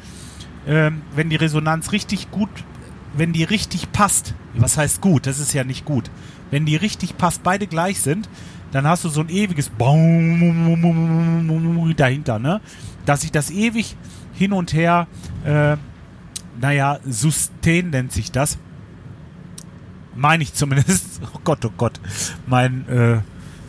äh, 0.66 0.90
wenn 1.14 1.30
die 1.30 1.36
Resonanz 1.36 1.92
richtig 1.92 2.30
gut, 2.32 2.48
wenn 3.14 3.32
die 3.32 3.44
richtig 3.44 3.92
passt, 3.92 4.34
was 4.54 4.78
heißt 4.78 5.00
gut, 5.00 5.26
das 5.26 5.38
ist 5.38 5.52
ja 5.52 5.62
nicht 5.62 5.84
gut, 5.84 6.10
wenn 6.50 6.66
die 6.66 6.76
richtig 6.76 7.16
passt, 7.16 7.42
beide 7.42 7.66
gleich 7.66 8.00
sind, 8.00 8.28
dann 8.72 8.86
hast 8.86 9.04
du 9.04 9.08
so 9.08 9.20
ein 9.20 9.28
ewiges 9.28 9.70
dahinter, 11.96 12.38
ne? 12.38 12.60
Dass 13.04 13.22
sich 13.22 13.32
das 13.32 13.50
ewig 13.50 13.96
hin 14.34 14.52
und 14.52 14.72
her, 14.72 15.06
äh, 15.44 15.76
naja, 16.60 16.98
Sustain 17.06 17.90
nennt 17.90 18.12
sich 18.12 18.32
das. 18.32 18.58
Meine 20.14 20.42
ich 20.42 20.54
zumindest. 20.54 21.20
Oh 21.34 21.40
Gott, 21.44 21.64
oh 21.64 21.72
Gott. 21.76 22.00
Mein 22.46 22.88
äh, 22.88 23.20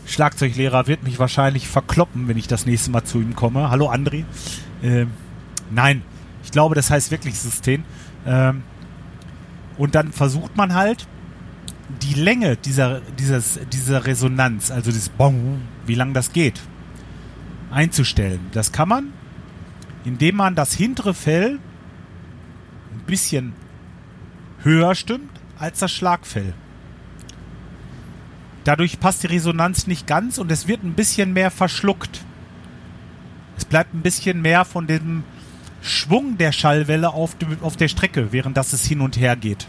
Schlagzeuglehrer 0.05 0.88
wird 0.88 1.03
mich 1.03 1.19
wahrscheinlich 1.19 1.67
verkloppen, 1.67 2.27
wenn 2.27 2.38
ich 2.38 2.48
das 2.48 2.65
nächste 2.65 2.91
Mal 2.91 3.03
zu 3.03 3.19
ihm 3.19 3.36
komme. 3.36 3.69
Hallo 3.69 3.91
André. 3.91 4.25
Ähm, 4.81 5.12
nein, 5.69 6.01
ich 6.43 6.51
glaube, 6.51 6.75
das 6.75 6.89
heißt 6.89 7.12
wirklich 7.12 7.39
Sustain. 7.39 7.84
Ähm, 8.25 8.63
und 9.77 9.96
dann 9.96 10.12
versucht 10.12 10.55
man 10.55 10.74
halt, 10.74 11.07
die 11.89 12.13
Länge 12.13 12.58
dieser, 12.58 13.01
dieses, 13.17 13.60
dieser 13.72 14.06
Resonanz, 14.06 14.72
also 14.72 14.91
dieses 14.91 15.10
Bong, 15.10 15.62
wie 15.86 15.96
lang 15.96 16.13
das 16.13 16.34
geht, 16.34 16.62
einzustellen. 17.72 18.39
Das 18.51 18.72
kann 18.72 18.89
man, 18.89 19.13
indem 20.03 20.36
man 20.36 20.56
das 20.56 20.74
hintere 20.74 21.13
Fell 21.13 21.60
ein 22.94 23.06
bisschen 23.06 23.53
höher 24.63 24.96
stimmt 24.96 25.29
als 25.58 25.79
das 25.79 25.91
Schlagfell. 25.91 26.53
Dadurch 28.63 29.00
passt 29.00 29.24
die 29.24 29.27
Resonanz 29.27 29.88
nicht 29.88 30.08
ganz 30.08 30.38
und 30.38 30.51
es 30.51 30.67
wird 30.67 30.84
ein 30.84 30.94
bisschen 30.94 31.32
mehr 31.32 31.51
verschluckt. 31.51 32.25
Es 33.56 33.63
bleibt 33.63 33.94
ein 33.94 34.01
bisschen 34.01 34.41
mehr 34.41 34.65
von 34.65 34.88
dem 34.88 35.24
Schwung 35.82 36.38
der 36.38 36.51
Schallwelle 36.51 37.13
auf, 37.13 37.38
auf 37.62 37.77
der 37.77 37.88
Strecke, 37.88 38.34
während 38.34 38.58
das 38.58 38.74
es 38.74 38.86
hin 38.86 39.00
und 39.00 39.17
her 39.17 39.38
geht. 39.38 39.67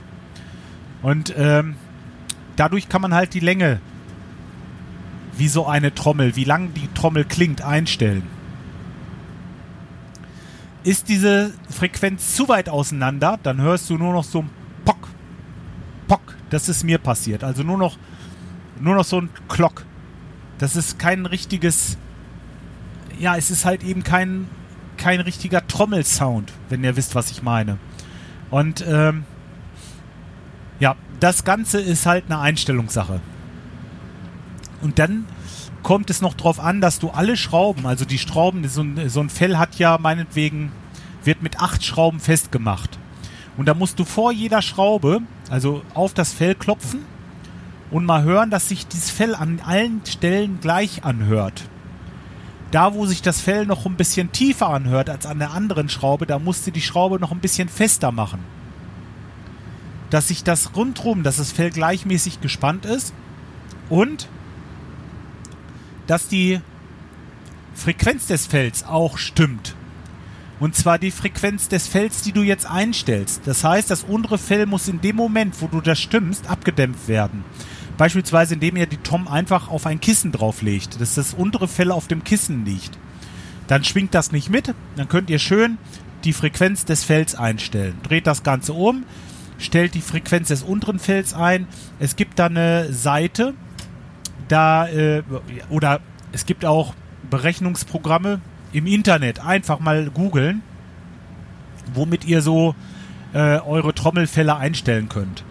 Und 1.00 1.32
ähm, 1.36 1.76
dadurch 2.58 2.88
kann 2.88 3.00
man 3.00 3.14
halt 3.14 3.34
die 3.34 3.40
Länge, 3.40 3.80
wie 5.36 5.48
so 5.48 5.66
eine 5.66 5.94
Trommel, 5.94 6.34
wie 6.36 6.44
lang 6.44 6.74
die 6.74 6.88
Trommel 6.94 7.24
klingt, 7.24 7.62
einstellen. 7.62 8.24
Ist 10.82 11.08
diese 11.08 11.52
Frequenz 11.70 12.34
zu 12.34 12.48
weit 12.48 12.68
auseinander, 12.68 13.38
dann 13.42 13.60
hörst 13.60 13.88
du 13.90 13.96
nur 13.96 14.12
noch 14.12 14.24
so 14.24 14.40
ein 14.42 14.50
Pock, 14.84 15.08
Pock. 16.08 16.34
Das 16.50 16.68
ist 16.68 16.82
mir 16.82 16.98
passiert. 16.98 17.44
Also 17.44 17.62
nur 17.62 17.78
noch, 17.78 17.96
nur 18.80 18.96
noch 18.96 19.04
so 19.04 19.20
ein 19.20 19.30
Klock. 19.48 19.84
Das 20.58 20.74
ist 20.74 20.98
kein 20.98 21.26
richtiges, 21.26 21.96
ja, 23.18 23.36
es 23.36 23.50
ist 23.52 23.64
halt 23.64 23.84
eben 23.84 24.02
kein, 24.02 24.48
kein 24.96 25.20
richtiger 25.20 25.64
Trommelsound, 25.64 26.52
wenn 26.68 26.82
ihr 26.82 26.96
wisst, 26.96 27.14
was 27.14 27.30
ich 27.30 27.42
meine. 27.42 27.78
Und 28.50 28.84
ähm, 28.88 29.24
ja, 30.80 30.96
das 31.20 31.44
Ganze 31.44 31.80
ist 31.80 32.06
halt 32.06 32.24
eine 32.26 32.38
Einstellungssache. 32.38 33.20
Und 34.80 34.98
dann 34.98 35.26
kommt 35.82 36.10
es 36.10 36.20
noch 36.20 36.34
darauf 36.34 36.60
an, 36.60 36.80
dass 36.80 36.98
du 36.98 37.10
alle 37.10 37.36
Schrauben, 37.36 37.86
also 37.86 38.04
die 38.04 38.18
Schrauben, 38.18 38.66
so 38.68 38.82
ein, 38.82 39.08
so 39.08 39.20
ein 39.20 39.30
Fell 39.30 39.56
hat 39.56 39.76
ja 39.76 39.98
meinetwegen, 39.98 40.72
wird 41.24 41.42
mit 41.42 41.60
acht 41.60 41.84
Schrauben 41.84 42.20
festgemacht. 42.20 42.98
Und 43.56 43.66
da 43.66 43.74
musst 43.74 43.98
du 43.98 44.04
vor 44.04 44.30
jeder 44.30 44.62
Schraube, 44.62 45.20
also 45.50 45.82
auf 45.94 46.14
das 46.14 46.32
Fell 46.32 46.54
klopfen 46.54 47.00
und 47.90 48.04
mal 48.04 48.22
hören, 48.22 48.50
dass 48.50 48.68
sich 48.68 48.86
dieses 48.86 49.10
Fell 49.10 49.34
an 49.34 49.60
allen 49.64 50.02
Stellen 50.06 50.60
gleich 50.60 51.04
anhört. 51.04 51.64
Da, 52.70 52.94
wo 52.94 53.06
sich 53.06 53.22
das 53.22 53.40
Fell 53.40 53.66
noch 53.66 53.86
ein 53.86 53.96
bisschen 53.96 54.30
tiefer 54.30 54.68
anhört 54.68 55.10
als 55.10 55.26
an 55.26 55.38
der 55.38 55.52
anderen 55.52 55.88
Schraube, 55.88 56.26
da 56.26 56.38
musst 56.38 56.66
du 56.66 56.70
die 56.70 56.82
Schraube 56.82 57.18
noch 57.18 57.32
ein 57.32 57.40
bisschen 57.40 57.68
fester 57.68 58.12
machen 58.12 58.57
dass 60.10 60.28
sich 60.28 60.44
das 60.44 60.74
rundrum, 60.74 61.22
dass 61.22 61.36
das 61.36 61.52
Fell 61.52 61.70
gleichmäßig 61.70 62.40
gespannt 62.40 62.84
ist 62.84 63.12
und 63.88 64.28
dass 66.06 66.28
die 66.28 66.60
Frequenz 67.74 68.26
des 68.26 68.46
Fells 68.46 68.84
auch 68.84 69.18
stimmt. 69.18 69.74
Und 70.60 70.74
zwar 70.74 70.98
die 70.98 71.12
Frequenz 71.12 71.68
des 71.68 71.86
Fells, 71.86 72.22
die 72.22 72.32
du 72.32 72.42
jetzt 72.42 72.68
einstellst. 72.68 73.42
Das 73.44 73.62
heißt, 73.62 73.90
das 73.90 74.02
untere 74.02 74.38
Fell 74.38 74.66
muss 74.66 74.88
in 74.88 75.00
dem 75.00 75.14
Moment, 75.14 75.60
wo 75.60 75.68
du 75.68 75.80
das 75.80 76.00
stimmst, 76.00 76.50
abgedämpft 76.50 77.06
werden. 77.06 77.44
Beispielsweise, 77.96 78.54
indem 78.54 78.76
ihr 78.76 78.86
die 78.86 78.96
Tom 78.96 79.28
einfach 79.28 79.68
auf 79.68 79.86
ein 79.86 80.00
Kissen 80.00 80.32
drauflegt, 80.32 81.00
dass 81.00 81.14
das 81.14 81.34
untere 81.34 81.68
Fell 81.68 81.92
auf 81.92 82.08
dem 82.08 82.24
Kissen 82.24 82.64
liegt. 82.64 82.98
Dann 83.68 83.84
schwingt 83.84 84.14
das 84.14 84.32
nicht 84.32 84.50
mit, 84.50 84.74
dann 84.96 85.08
könnt 85.08 85.30
ihr 85.30 85.38
schön 85.38 85.78
die 86.24 86.32
Frequenz 86.32 86.84
des 86.84 87.04
Fells 87.04 87.34
einstellen. 87.34 87.96
Dreht 88.02 88.26
das 88.26 88.42
Ganze 88.42 88.72
um, 88.72 89.04
stellt 89.58 89.94
die 89.94 90.00
Frequenz 90.00 90.48
des 90.48 90.62
unteren 90.62 90.98
Felds 90.98 91.34
ein. 91.34 91.66
Es 91.98 92.16
gibt 92.16 92.38
da 92.38 92.46
eine 92.46 92.92
Seite, 92.92 93.54
da 94.48 94.88
äh, 94.88 95.22
oder 95.68 96.00
es 96.32 96.46
gibt 96.46 96.64
auch 96.64 96.94
Berechnungsprogramme 97.28 98.40
im 98.72 98.86
Internet. 98.86 99.44
Einfach 99.44 99.80
mal 99.80 100.10
googeln, 100.10 100.62
womit 101.92 102.24
ihr 102.24 102.42
so 102.42 102.74
äh, 103.34 103.58
eure 103.58 103.94
Trommelfälle 103.94 104.56
einstellen 104.56 105.08
könnt. 105.08 105.44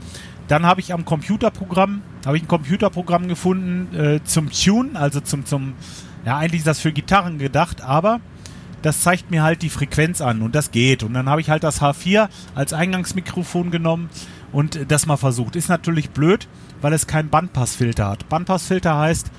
Dann 0.48 0.66
habe 0.66 0.80
ich 0.80 0.94
am 0.94 1.04
Computerprogramm, 1.04 2.02
habe 2.26 2.38
ich 2.38 2.44
ein 2.44 2.48
Computerprogramm 2.48 3.28
gefunden 3.28 3.96
äh, 3.96 4.24
zum 4.24 4.50
Tune, 4.52 4.98
also 4.98 5.20
zum, 5.20 5.46
zum, 5.46 5.74
ja 6.26 6.38
eigentlich 6.38 6.60
ist 6.60 6.68
das 6.68 6.80
für 6.80 6.94
Gitarren 6.94 7.38
gedacht, 7.38 7.82
aber 7.82 8.22
das 8.88 9.02
zeigt 9.02 9.32
mir 9.32 9.44
halt 9.44 9.64
die 9.64 9.70
Frequenz 9.70 10.22
an 10.22 10.42
und 10.42 10.56
das 10.56 10.72
geht. 10.72 11.04
Und 11.04 11.14
dann 11.14 11.28
habe 11.28 11.42
ich 11.42 11.50
halt 11.50 11.66
das 11.66 11.82
H4 11.82 12.30
als 12.56 12.72
Eingangsmikrofon 12.72 13.70
genommen 13.70 14.10
und 14.54 14.90
das 14.90 15.06
mal 15.06 15.18
versucht. 15.18 15.58
Ist 15.58 15.68
natürlich 15.68 16.12
blöd, 16.12 16.48
weil 16.80 16.94
es 16.94 17.06
kein 17.06 17.28
Bandpassfilter 17.28 18.08
hat. 18.08 18.30
Bandpassfilter 18.30 18.98
heißt, 18.98 19.30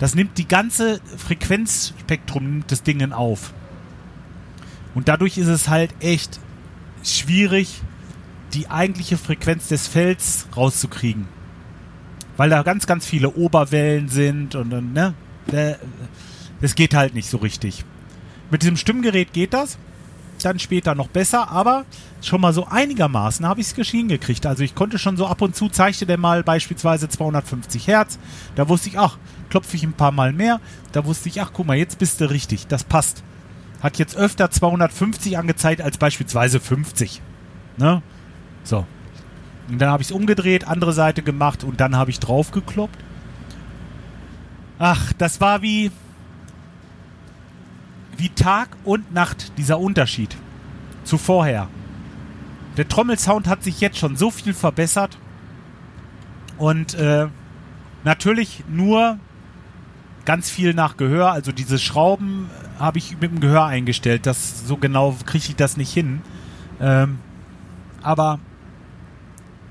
das 0.00 0.16
nimmt 0.16 0.38
die 0.38 0.48
ganze 0.48 1.00
Frequenzspektrum 1.16 2.66
des 2.66 2.82
Dingen 2.82 3.12
auf. 3.12 3.54
Und 4.96 5.06
dadurch 5.06 5.38
ist 5.38 5.46
es 5.46 5.68
halt 5.68 5.94
echt 6.00 6.40
schwierig, 7.04 7.82
die 8.54 8.68
eigentliche 8.68 9.18
Frequenz 9.18 9.68
des 9.68 9.86
Felds 9.86 10.48
rauszukriegen. 10.56 11.28
Weil 12.36 12.50
da 12.50 12.64
ganz, 12.64 12.88
ganz 12.88 13.06
viele 13.06 13.30
Oberwellen 13.34 14.08
sind 14.08 14.56
und 14.56 14.70
dann, 14.70 14.92
ne? 14.92 15.14
Das 16.60 16.74
geht 16.74 16.92
halt 16.92 17.14
nicht 17.14 17.30
so 17.30 17.36
richtig. 17.36 17.84
Mit 18.50 18.62
diesem 18.62 18.76
Stimmgerät 18.76 19.32
geht 19.32 19.52
das. 19.52 19.78
Dann 20.42 20.58
später 20.58 20.94
noch 20.94 21.08
besser, 21.08 21.50
aber 21.50 21.86
schon 22.22 22.40
mal 22.40 22.52
so 22.52 22.66
einigermaßen 22.66 23.46
habe 23.46 23.60
ich 23.60 23.68
es 23.68 23.74
geschieden 23.74 24.08
gekriegt. 24.08 24.46
Also 24.46 24.62
ich 24.62 24.74
konnte 24.74 24.98
schon 24.98 25.16
so 25.16 25.26
ab 25.26 25.42
und 25.42 25.56
zu 25.56 25.68
zeigte 25.68 26.06
der 26.06 26.18
mal 26.18 26.44
beispielsweise 26.44 27.08
250 27.08 27.88
Hertz. 27.88 28.18
Da 28.54 28.68
wusste 28.68 28.90
ich, 28.90 28.98
ach, 28.98 29.18
klopfe 29.50 29.76
ich 29.76 29.82
ein 29.82 29.94
paar 29.94 30.12
Mal 30.12 30.32
mehr. 30.32 30.60
Da 30.92 31.04
wusste 31.04 31.28
ich, 31.28 31.40
ach, 31.40 31.50
guck 31.52 31.66
mal, 31.66 31.76
jetzt 31.76 31.98
bist 31.98 32.20
du 32.20 32.30
richtig. 32.30 32.66
Das 32.68 32.84
passt. 32.84 33.24
Hat 33.82 33.98
jetzt 33.98 34.16
öfter 34.16 34.50
250 34.50 35.36
angezeigt 35.38 35.80
als 35.80 35.98
beispielsweise 35.98 36.60
50. 36.60 37.22
Ne? 37.78 38.02
So. 38.62 38.86
Und 39.68 39.80
dann 39.80 39.90
habe 39.90 40.02
ich 40.02 40.10
es 40.10 40.12
umgedreht, 40.12 40.68
andere 40.68 40.92
Seite 40.92 41.22
gemacht 41.22 41.64
und 41.64 41.80
dann 41.80 41.96
habe 41.96 42.10
ich 42.10 42.20
drauf 42.20 42.52
gekloppt. 42.52 42.98
Ach, 44.78 45.12
das 45.14 45.40
war 45.40 45.62
wie, 45.62 45.90
wie 48.16 48.30
Tag 48.30 48.76
und 48.84 49.12
Nacht 49.12 49.56
dieser 49.58 49.78
Unterschied 49.78 50.36
zu 51.04 51.18
vorher. 51.18 51.68
Der 52.76 52.88
Trommelsound 52.88 53.46
hat 53.46 53.62
sich 53.62 53.80
jetzt 53.80 53.98
schon 53.98 54.16
so 54.16 54.30
viel 54.30 54.52
verbessert 54.52 55.18
und 56.58 56.94
äh, 56.94 57.28
natürlich 58.04 58.64
nur 58.68 59.18
ganz 60.24 60.50
viel 60.50 60.74
nach 60.74 60.96
Gehör, 60.96 61.32
also 61.32 61.52
diese 61.52 61.78
Schrauben 61.78 62.50
habe 62.78 62.98
ich 62.98 63.12
mit 63.12 63.30
dem 63.30 63.40
Gehör 63.40 63.64
eingestellt. 63.64 64.26
Das 64.26 64.66
so 64.66 64.76
genau 64.76 65.16
kriege 65.24 65.46
ich 65.48 65.56
das 65.56 65.76
nicht 65.76 65.92
hin. 65.92 66.20
Ähm, 66.80 67.18
aber 68.02 68.38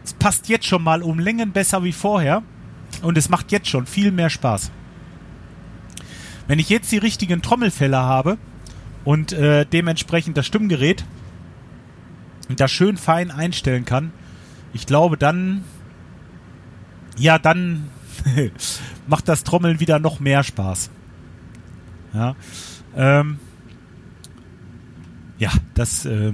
es 0.04 0.14
passt 0.14 0.50
jetzt 0.50 0.66
schon 0.66 0.84
mal 0.84 1.04
um 1.04 1.20
Längen 1.20 1.52
besser 1.52 1.84
wie 1.84 1.92
vorher 1.92 2.42
und 3.02 3.18
es 3.18 3.30
macht 3.30 3.52
jetzt 3.52 3.68
schon 3.68 3.86
viel 3.86 4.12
mehr 4.12 4.30
Spaß. 4.30 4.72
Wenn 6.48 6.60
ich 6.60 6.70
jetzt 6.70 6.92
die 6.92 6.98
richtigen 6.98 7.42
Trommelfälle 7.42 7.98
habe 7.98 8.38
und 9.04 9.34
äh, 9.34 9.66
dementsprechend 9.66 10.38
das 10.38 10.46
Stimmgerät 10.46 11.06
das 12.56 12.72
schön 12.72 12.98
fein 12.98 13.32
einstellen 13.32 13.86
kann, 13.86 14.12
ich 14.74 14.86
glaube 14.86 15.18
dann, 15.18 15.64
ja, 17.18 17.40
dann 17.40 17.90
macht 19.08 19.28
das 19.28 19.44
Trommeln 19.44 19.80
wieder 19.80 20.00
noch 20.00 20.20
mehr 20.20 20.44
Spaß. 20.44 20.90
Ja, 22.14 22.36
ähm, 22.96 23.40
ja 25.38 25.52
das 25.74 26.06
äh, 26.06 26.34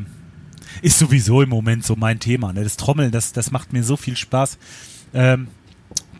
ist 0.82 1.00
sowieso 1.00 1.42
im 1.42 1.50
Moment 1.50 1.86
so 1.86 1.96
mein 1.96 2.20
Thema. 2.20 2.54
Ne? 2.54 2.64
Das 2.64 2.78
Trommeln, 2.78 3.12
das, 3.12 3.34
das 3.34 3.52
macht 3.52 3.74
mir 3.74 3.84
so 3.84 3.96
viel 3.98 4.18
Spaß. 4.18 4.58
Ähm, 5.14 5.48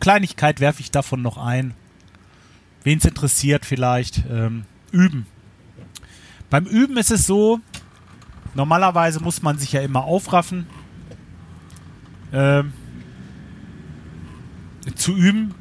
Kleinigkeit 0.00 0.60
werfe 0.60 0.80
ich 0.80 0.90
davon 0.90 1.22
noch 1.22 1.38
ein. 1.38 1.74
Wen 2.84 2.98
es 2.98 3.04
interessiert 3.04 3.64
vielleicht. 3.64 4.24
Ähm, 4.30 4.64
üben. 4.90 5.26
Beim 6.50 6.66
Üben 6.66 6.96
ist 6.96 7.10
es 7.10 7.26
so, 7.26 7.60
normalerweise 8.54 9.20
muss 9.20 9.42
man 9.42 9.58
sich 9.58 9.72
ja 9.72 9.80
immer 9.80 10.04
aufraffen. 10.04 10.66
Ähm, 12.32 12.72
zu 14.94 15.16
üben. 15.16 15.54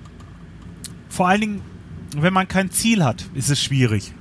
Vor 1.10 1.28
allen 1.28 1.42
Dingen, 1.42 1.62
wenn 2.18 2.34
man 2.34 2.48
kein 2.48 2.72
Ziel 2.72 3.04
hat, 3.04 3.26
ist 3.34 3.50
es 3.50 3.62
schwierig. 3.62 4.14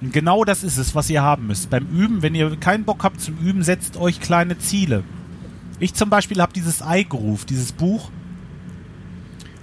Und 0.00 0.12
genau 0.12 0.44
das 0.44 0.62
ist 0.62 0.76
es, 0.76 0.94
was 0.94 1.10
ihr 1.10 1.22
haben 1.22 1.46
müsst. 1.46 1.70
Beim 1.70 1.86
Üben, 1.86 2.22
wenn 2.22 2.34
ihr 2.34 2.56
keinen 2.56 2.84
Bock 2.84 3.02
habt 3.02 3.20
zum 3.20 3.38
Üben, 3.38 3.62
setzt 3.62 3.96
euch 3.96 4.20
kleine 4.20 4.58
Ziele. 4.58 5.04
Ich 5.78 5.94
zum 5.94 6.10
Beispiel 6.10 6.40
habe 6.40 6.52
dieses 6.52 6.82
iGroove, 6.86 7.44
dieses 7.44 7.72
Buch. 7.72 8.10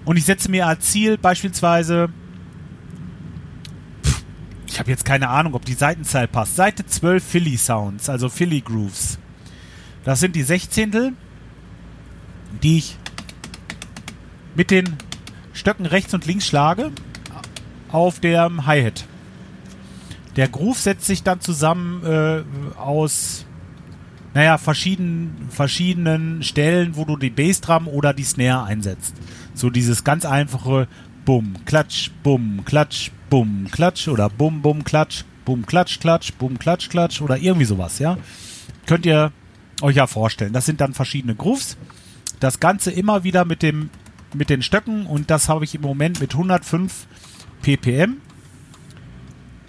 Und 0.05 0.17
ich 0.17 0.25
setze 0.25 0.49
mir 0.51 0.67
als 0.67 0.91
Ziel 0.91 1.17
beispielsweise, 1.17 2.09
pff, 4.03 4.23
ich 4.67 4.79
habe 4.79 4.89
jetzt 4.89 5.05
keine 5.05 5.29
Ahnung, 5.29 5.53
ob 5.53 5.65
die 5.65 5.73
Seitenzahl 5.73 6.27
passt, 6.27 6.55
Seite 6.55 6.85
12 6.85 7.23
Philly 7.23 7.57
Sounds, 7.57 8.09
also 8.09 8.29
Philly 8.29 8.61
Grooves. 8.61 9.19
Das 10.03 10.19
sind 10.19 10.35
die 10.35 10.43
Sechzehntel, 10.43 11.13
die 12.61 12.77
ich 12.77 12.97
mit 14.55 14.71
den 14.71 14.97
Stöcken 15.53 15.85
rechts 15.85 16.13
und 16.13 16.25
links 16.25 16.45
schlage 16.45 16.91
auf 17.89 18.19
dem 18.19 18.65
Hi-Hat. 18.65 19.05
Der 20.35 20.47
Groove 20.47 20.79
setzt 20.79 21.05
sich 21.05 21.23
dann 21.23 21.41
zusammen 21.41 22.03
äh, 22.03 22.43
aus, 22.77 23.45
naja, 24.33 24.57
verschiedenen, 24.57 25.47
verschiedenen 25.49 26.41
Stellen, 26.41 26.95
wo 26.95 27.05
du 27.05 27.17
die 27.17 27.29
Bassdrum 27.29 27.87
oder 27.87 28.13
die 28.13 28.23
Snare 28.23 28.63
einsetzt. 28.63 29.13
So 29.53 29.69
dieses 29.69 30.03
ganz 30.03 30.25
einfache 30.25 30.87
Bum, 31.25 31.53
Klatsch, 31.65 32.11
Bum, 32.23 32.63
Klatsch, 32.65 33.11
Bum, 33.29 33.67
Klatsch 33.71 34.07
oder 34.07 34.29
Bum, 34.29 34.61
Bum, 34.61 34.83
Klatsch, 34.83 35.23
Bum, 35.45 35.65
Klatsch, 35.65 35.99
Klatsch, 35.99 36.33
Bum, 36.33 36.59
Klatsch, 36.59 36.89
Klatsch 36.89 37.21
oder 37.21 37.37
irgendwie 37.37 37.65
sowas, 37.65 37.99
ja. 37.99 38.17
Könnt 38.85 39.05
ihr 39.05 39.31
euch 39.81 39.95
ja 39.95 40.07
vorstellen. 40.07 40.53
Das 40.53 40.65
sind 40.65 40.81
dann 40.81 40.93
verschiedene 40.93 41.35
Grooves. 41.35 41.77
Das 42.39 42.59
Ganze 42.59 42.91
immer 42.91 43.23
wieder 43.23 43.45
mit 43.45 43.61
dem 43.61 43.89
mit 44.33 44.49
den 44.49 44.61
Stöcken 44.61 45.05
und 45.05 45.29
das 45.29 45.47
habe 45.47 45.63
ich 45.63 45.75
im 45.75 45.81
Moment 45.81 46.19
mit 46.19 46.33
105 46.33 47.07
ppm. 47.61 48.17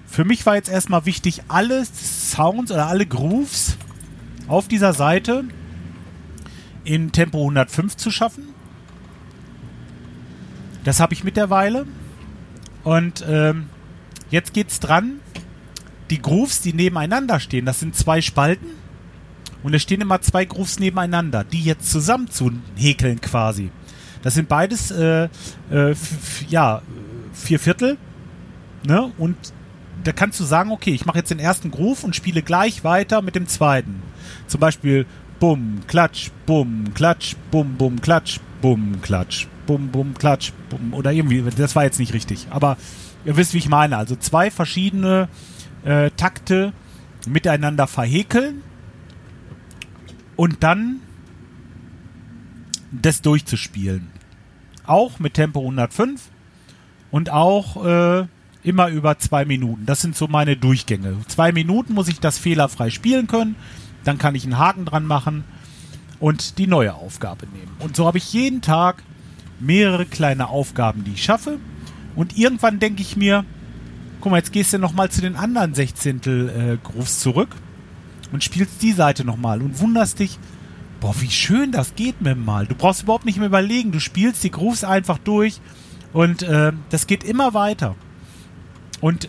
Für 0.06 0.24
mich 0.24 0.46
war 0.46 0.56
jetzt 0.56 0.70
erstmal 0.70 1.06
wichtig, 1.06 1.42
alle 1.48 1.84
Sounds 1.84 2.70
oder 2.70 2.86
alle 2.86 3.04
Grooves 3.04 3.76
auf 4.48 4.68
dieser 4.68 4.92
Seite 4.92 5.44
in 6.84 7.12
Tempo 7.12 7.40
105 7.40 7.96
zu 7.96 8.10
schaffen. 8.10 8.53
Das 10.84 11.00
habe 11.00 11.14
ich 11.14 11.24
mittlerweile. 11.24 11.86
Und 12.84 13.24
ähm, 13.28 13.66
jetzt 14.30 14.56
es 14.56 14.80
dran. 14.80 15.20
Die 16.10 16.20
Grooves, 16.20 16.60
die 16.60 16.74
nebeneinander 16.74 17.40
stehen, 17.40 17.64
das 17.64 17.80
sind 17.80 17.96
zwei 17.96 18.20
Spalten. 18.20 18.66
Und 19.62 19.72
es 19.72 19.82
stehen 19.82 20.02
immer 20.02 20.20
zwei 20.20 20.44
Grooves 20.44 20.78
nebeneinander, 20.78 21.42
die 21.42 21.62
jetzt 21.62 21.90
zusammen 21.90 22.30
zu 22.30 22.52
häkeln 22.76 23.20
quasi. 23.22 23.70
Das 24.22 24.34
sind 24.34 24.48
beides, 24.48 24.90
äh, 24.90 25.28
äh, 25.70 25.94
ja, 26.48 26.82
vier 27.32 27.58
Viertel. 27.58 27.96
Ne? 28.86 29.10
Und 29.16 29.36
da 30.04 30.12
kannst 30.12 30.38
du 30.38 30.44
sagen, 30.44 30.70
okay, 30.70 30.92
ich 30.92 31.06
mache 31.06 31.18
jetzt 31.18 31.30
den 31.30 31.38
ersten 31.38 31.70
Groove 31.70 32.04
und 32.04 32.14
spiele 32.14 32.42
gleich 32.42 32.84
weiter 32.84 33.22
mit 33.22 33.34
dem 33.34 33.46
zweiten. 33.46 34.02
Zum 34.46 34.60
Beispiel 34.60 35.06
Bum, 35.40 35.80
Klatsch, 35.86 36.30
Bum, 36.44 36.92
Klatsch, 36.94 37.34
Bum, 37.50 37.76
Bum, 37.76 38.00
Klatsch, 38.00 38.40
Bum, 38.60 39.00
Klatsch, 39.00 39.46
Bum, 39.66 39.88
Bum, 39.88 40.14
Klatsch, 40.14 40.52
Bum. 40.68 40.94
Oder 40.94 41.12
irgendwie, 41.12 41.42
das 41.56 41.76
war 41.76 41.84
jetzt 41.84 41.98
nicht 41.98 42.14
richtig. 42.14 42.48
Aber 42.50 42.76
ihr 43.24 43.36
wisst, 43.36 43.54
wie 43.54 43.58
ich 43.58 43.68
meine. 43.68 43.96
Also 43.96 44.16
zwei 44.16 44.50
verschiedene 44.50 45.28
äh, 45.84 46.10
Takte 46.16 46.72
miteinander 47.26 47.86
verhäkeln 47.86 48.62
und 50.36 50.62
dann 50.62 51.00
das 52.90 53.22
durchzuspielen. 53.22 54.08
Auch 54.86 55.18
mit 55.18 55.34
Tempo 55.34 55.60
105 55.60 56.20
und 57.10 57.30
auch 57.30 57.84
äh, 57.84 58.26
immer 58.62 58.88
über 58.88 59.18
zwei 59.18 59.44
Minuten. 59.44 59.86
Das 59.86 60.00
sind 60.00 60.16
so 60.16 60.28
meine 60.28 60.56
Durchgänge. 60.56 61.16
Zwei 61.28 61.52
Minuten 61.52 61.94
muss 61.94 62.08
ich 62.08 62.20
das 62.20 62.38
fehlerfrei 62.38 62.90
spielen 62.90 63.26
können. 63.26 63.56
Dann 64.04 64.18
kann 64.18 64.34
ich 64.34 64.44
einen 64.44 64.58
Haken 64.58 64.84
dran 64.84 65.06
machen 65.06 65.44
und 66.20 66.58
die 66.58 66.66
neue 66.66 66.94
Aufgabe 66.94 67.46
nehmen. 67.46 67.72
Und 67.78 67.96
so 67.96 68.06
habe 68.06 68.18
ich 68.18 68.32
jeden 68.32 68.60
Tag 68.60 69.02
mehrere 69.60 70.06
kleine 70.06 70.48
Aufgaben, 70.48 71.04
die 71.04 71.12
ich 71.12 71.24
schaffe. 71.24 71.58
Und 72.16 72.38
irgendwann 72.38 72.78
denke 72.78 73.02
ich 73.02 73.16
mir, 73.16 73.44
guck 74.20 74.30
mal, 74.30 74.38
jetzt 74.38 74.52
gehst 74.52 74.72
du 74.72 74.78
nochmal 74.78 75.10
zu 75.10 75.20
den 75.20 75.36
anderen 75.36 75.74
Sechzehntel 75.74 76.48
äh, 76.48 76.88
Grooves 76.88 77.18
zurück 77.20 77.50
und 78.32 78.42
spielst 78.42 78.82
die 78.82 78.92
Seite 78.92 79.24
nochmal 79.24 79.62
und 79.62 79.80
wunderst 79.80 80.18
dich, 80.18 80.38
boah, 81.00 81.14
wie 81.20 81.30
schön 81.30 81.72
das 81.72 81.94
geht 81.94 82.16
dem 82.20 82.44
Mal. 82.44 82.66
Du 82.66 82.74
brauchst 82.74 83.02
überhaupt 83.02 83.26
nicht 83.26 83.36
mehr 83.36 83.48
überlegen. 83.48 83.92
Du 83.92 84.00
spielst 84.00 84.42
die 84.42 84.50
Grooves 84.50 84.84
einfach 84.84 85.18
durch 85.18 85.60
und 86.12 86.42
äh, 86.42 86.72
das 86.90 87.06
geht 87.06 87.24
immer 87.24 87.52
weiter. 87.52 87.94
Und 89.00 89.28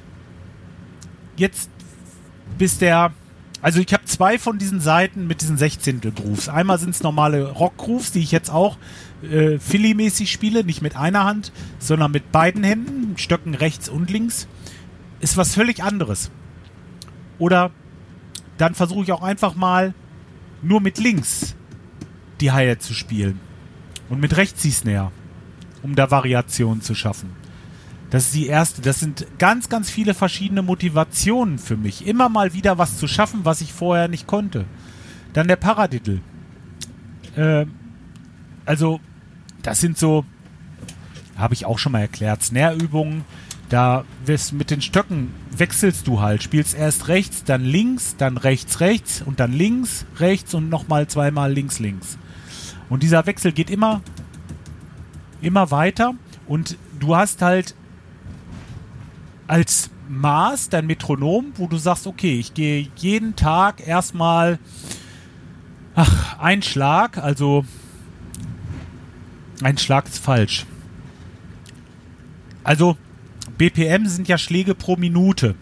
jetzt 1.35 1.69
bis 2.57 2.77
der, 2.77 3.11
also 3.65 3.79
ich 3.79 3.91
habe 3.93 4.05
zwei 4.05 4.37
von 4.37 4.59
diesen 4.59 4.79
Seiten 4.79 5.25
mit 5.25 5.41
diesen 5.41 5.57
Sechzehntel 5.57 6.11
Grooves. 6.11 6.49
Einmal 6.49 6.77
sind 6.77 6.91
es 6.91 7.01
normale 7.01 7.49
Rock 7.49 7.77
Grooves, 7.77 8.11
die 8.11 8.19
ich 8.19 8.31
jetzt 8.31 8.51
auch 8.51 8.77
äh, 9.23 9.57
Philly-mäßig 9.57 10.31
spiele, 10.31 10.63
nicht 10.63 10.83
mit 10.83 10.95
einer 10.95 11.23
Hand, 11.23 11.51
sondern 11.79 12.11
mit 12.11 12.31
beiden 12.31 12.63
Händen, 12.63 13.17
Stöcken 13.17 13.55
rechts 13.55 13.89
und 13.89 14.11
links. 14.11 14.47
Ist 15.19 15.35
was 15.35 15.55
völlig 15.55 15.81
anderes. 15.81 16.29
Oder 17.39 17.71
dann 18.59 18.75
versuche 18.75 19.01
ich 19.01 19.11
auch 19.11 19.23
einfach 19.23 19.55
mal 19.55 19.95
nur 20.61 20.79
mit 20.79 20.99
links 20.99 21.55
die 22.41 22.51
Hi-Hat 22.51 22.83
zu 22.83 22.93
spielen. 22.93 23.39
Und 24.09 24.19
mit 24.19 24.37
rechts 24.37 24.61
die 24.61 24.69
Snare, 24.69 25.11
um 25.81 25.95
da 25.95 26.11
Variationen 26.11 26.83
zu 26.83 26.93
schaffen. 26.93 27.44
Das 28.09 28.25
ist 28.25 28.35
die 28.35 28.47
erste. 28.47 28.81
Das 28.81 28.99
sind 28.99 29.25
ganz, 29.39 29.69
ganz 29.69 29.89
viele 29.89 30.13
verschiedene 30.13 30.61
Motivationen 30.61 31.57
für 31.57 31.77
mich. 31.77 32.05
Immer 32.05 32.29
mal 32.29 32.53
wieder 32.53 32.77
was 32.77 32.97
zu 32.97 33.07
schaffen, 33.07 33.41
was 33.43 33.61
ich 33.61 33.73
vorher 33.73 34.07
nicht 34.07 34.27
konnte. 34.27 34.65
Dann 35.33 35.47
der 35.47 35.55
Paradiddle. 35.55 36.21
Äh, 37.35 37.65
also, 38.65 38.99
das 39.61 39.81
sind 39.81 39.97
so, 39.97 40.25
habe 41.37 41.53
ich 41.53 41.65
auch 41.65 41.79
schon 41.79 41.91
mal 41.91 42.01
erklärt, 42.01 42.43
Snare-Übungen. 42.43 43.25
Da 43.69 44.05
wirst 44.25 44.53
mit 44.53 44.69
den 44.69 44.81
Stöcken 44.81 45.31
wechselst 45.51 46.07
du 46.07 46.21
halt. 46.21 46.43
Spielst 46.43 46.75
erst 46.75 47.07
rechts, 47.07 47.43
dann 47.43 47.65
links, 47.65 48.15
dann 48.15 48.37
rechts, 48.37 48.79
rechts 48.79 49.23
und 49.23 49.39
dann 49.39 49.51
links, 49.51 50.05
rechts 50.17 50.53
und 50.53 50.69
nochmal 50.69 51.07
zweimal 51.07 51.51
links, 51.51 51.79
links. 51.79 52.17
Und 52.89 53.01
dieser 53.01 53.25
Wechsel 53.25 53.51
geht 53.51 53.71
immer, 53.71 54.01
immer 55.41 55.71
weiter. 55.71 56.13
Und 56.47 56.77
du 56.99 57.15
hast 57.15 57.41
halt 57.41 57.73
als 59.47 59.89
Maß 60.07 60.69
dein 60.69 60.87
Metronom, 60.87 61.53
wo 61.55 61.67
du 61.67 61.77
sagst, 61.77 62.07
okay, 62.07 62.39
ich 62.39 62.53
gehe 62.53 62.87
jeden 62.95 63.35
Tag 63.35 63.85
erstmal 63.85 64.59
ach, 65.95 66.39
ein 66.39 66.61
Schlag, 66.61 67.17
also 67.17 67.65
ein 69.61 69.77
Schlag 69.77 70.07
ist 70.07 70.19
falsch. 70.19 70.65
Also 72.63 72.97
BPM 73.57 74.07
sind 74.07 74.27
ja 74.27 74.37
Schläge 74.37 74.75
pro 74.75 74.95
Minute. 74.95 75.55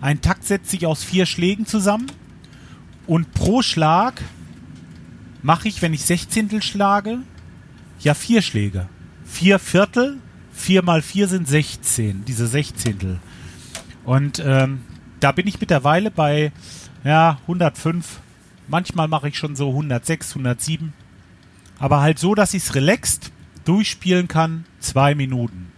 Ein 0.00 0.20
Takt 0.20 0.44
setzt 0.44 0.70
sich 0.70 0.86
aus 0.86 1.02
vier 1.02 1.26
Schlägen 1.26 1.66
zusammen 1.66 2.06
und 3.06 3.32
pro 3.34 3.62
Schlag 3.62 4.22
mache 5.42 5.68
ich, 5.68 5.82
wenn 5.82 5.94
ich 5.94 6.04
Sechzehntel 6.04 6.62
schlage, 6.62 7.18
ja 8.00 8.14
vier 8.14 8.42
Schläge. 8.42 8.88
Vier 9.24 9.58
Viertel, 9.58 10.18
vier 10.56 10.82
mal 10.82 11.02
vier 11.02 11.28
sind 11.28 11.46
16, 11.46 12.24
diese 12.24 12.46
Sechzehntel. 12.46 13.20
Und 14.04 14.42
ähm, 14.44 14.80
da 15.20 15.32
bin 15.32 15.46
ich 15.46 15.60
mittlerweile 15.60 16.10
bei 16.10 16.50
ja, 17.04 17.38
105. 17.42 18.20
Manchmal 18.68 19.06
mache 19.06 19.28
ich 19.28 19.38
schon 19.38 19.54
so 19.54 19.68
106, 19.68 20.30
107. 20.30 20.92
Aber 21.78 22.00
halt 22.00 22.18
so, 22.18 22.34
dass 22.34 22.54
ich 22.54 22.64
es 22.64 22.74
relaxed 22.74 23.30
durchspielen 23.64 24.28
kann. 24.28 24.64
Zwei 24.80 25.14
Minuten. 25.14 25.70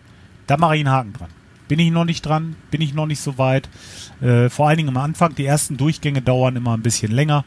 Da 0.46 0.56
mache 0.56 0.76
ich 0.76 0.80
einen 0.80 0.94
Haken 0.94 1.12
dran. 1.12 1.30
Bin 1.66 1.78
ich 1.80 1.90
noch 1.90 2.06
nicht 2.06 2.24
dran, 2.24 2.56
bin 2.70 2.80
ich 2.80 2.94
noch 2.94 3.06
nicht 3.06 3.20
so 3.20 3.36
weit. 3.36 3.68
Äh, 4.22 4.48
vor 4.48 4.68
allen 4.68 4.78
Dingen 4.78 4.88
am 4.88 4.96
Anfang, 4.96 5.34
die 5.34 5.44
ersten 5.44 5.76
Durchgänge 5.76 6.22
dauern 6.22 6.56
immer 6.56 6.74
ein 6.74 6.82
bisschen 6.82 7.12
länger. 7.12 7.44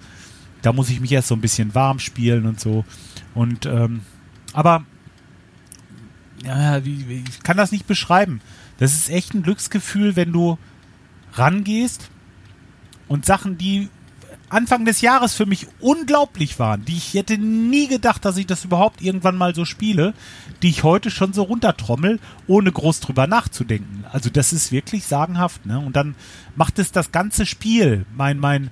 Da 0.62 0.74
muss 0.74 0.92
ich 0.92 1.00
mich 1.00 1.12
erst 1.12 1.30
so 1.30 1.36
ein 1.36 1.42
bisschen 1.42 1.74
warm 1.74 1.98
spielen 1.98 2.46
und 2.46 2.60
so. 2.60 2.86
Und 3.34 3.66
ähm, 3.66 4.02
aber 4.54 4.86
ja, 6.44 6.78
ich 6.78 7.44
kann 7.44 7.58
das 7.58 7.72
nicht 7.72 7.88
beschreiben. 7.88 8.42
Das 8.78 8.94
ist 8.94 9.10
echt 9.10 9.34
ein 9.34 9.44
Glücksgefühl, 9.44 10.16
wenn 10.16 10.32
du 10.32 10.58
rangehst 11.34 12.10
und 13.08 13.26
Sachen, 13.26 13.58
die 13.58 13.90
Anfang 14.52 14.84
des 14.84 15.00
Jahres 15.00 15.34
für 15.34 15.46
mich 15.46 15.68
unglaublich 15.80 16.60
waren, 16.60 16.84
die 16.84 16.98
ich 16.98 17.14
hätte 17.14 17.38
nie 17.38 17.88
gedacht, 17.88 18.26
dass 18.26 18.36
ich 18.36 18.48
das 18.48 18.66
überhaupt 18.66 19.02
irgendwann 19.02 19.38
mal 19.38 19.56
so 19.56 19.64
spiele, 19.64 20.14
die 20.62 20.70
ich 20.70 20.84
heute 20.84 21.10
schon 21.10 21.32
so 21.32 21.44
runtertrommel, 21.44 22.20
ohne 22.48 22.72
groß 22.72 23.00
drüber 23.00 23.28
nachzudenken. 23.28 24.04
Also 24.12 24.30
das 24.30 24.52
ist 24.52 24.74
wirklich 24.74 25.06
sagenhaft, 25.06 25.66
ne? 25.66 25.80
Und 25.80 25.96
dann 25.96 26.16
macht 26.56 26.80
es 26.80 26.92
das 26.92 27.14
ganze 27.14 27.46
Spiel, 27.46 28.06
mein 28.14 28.40
mein 28.40 28.72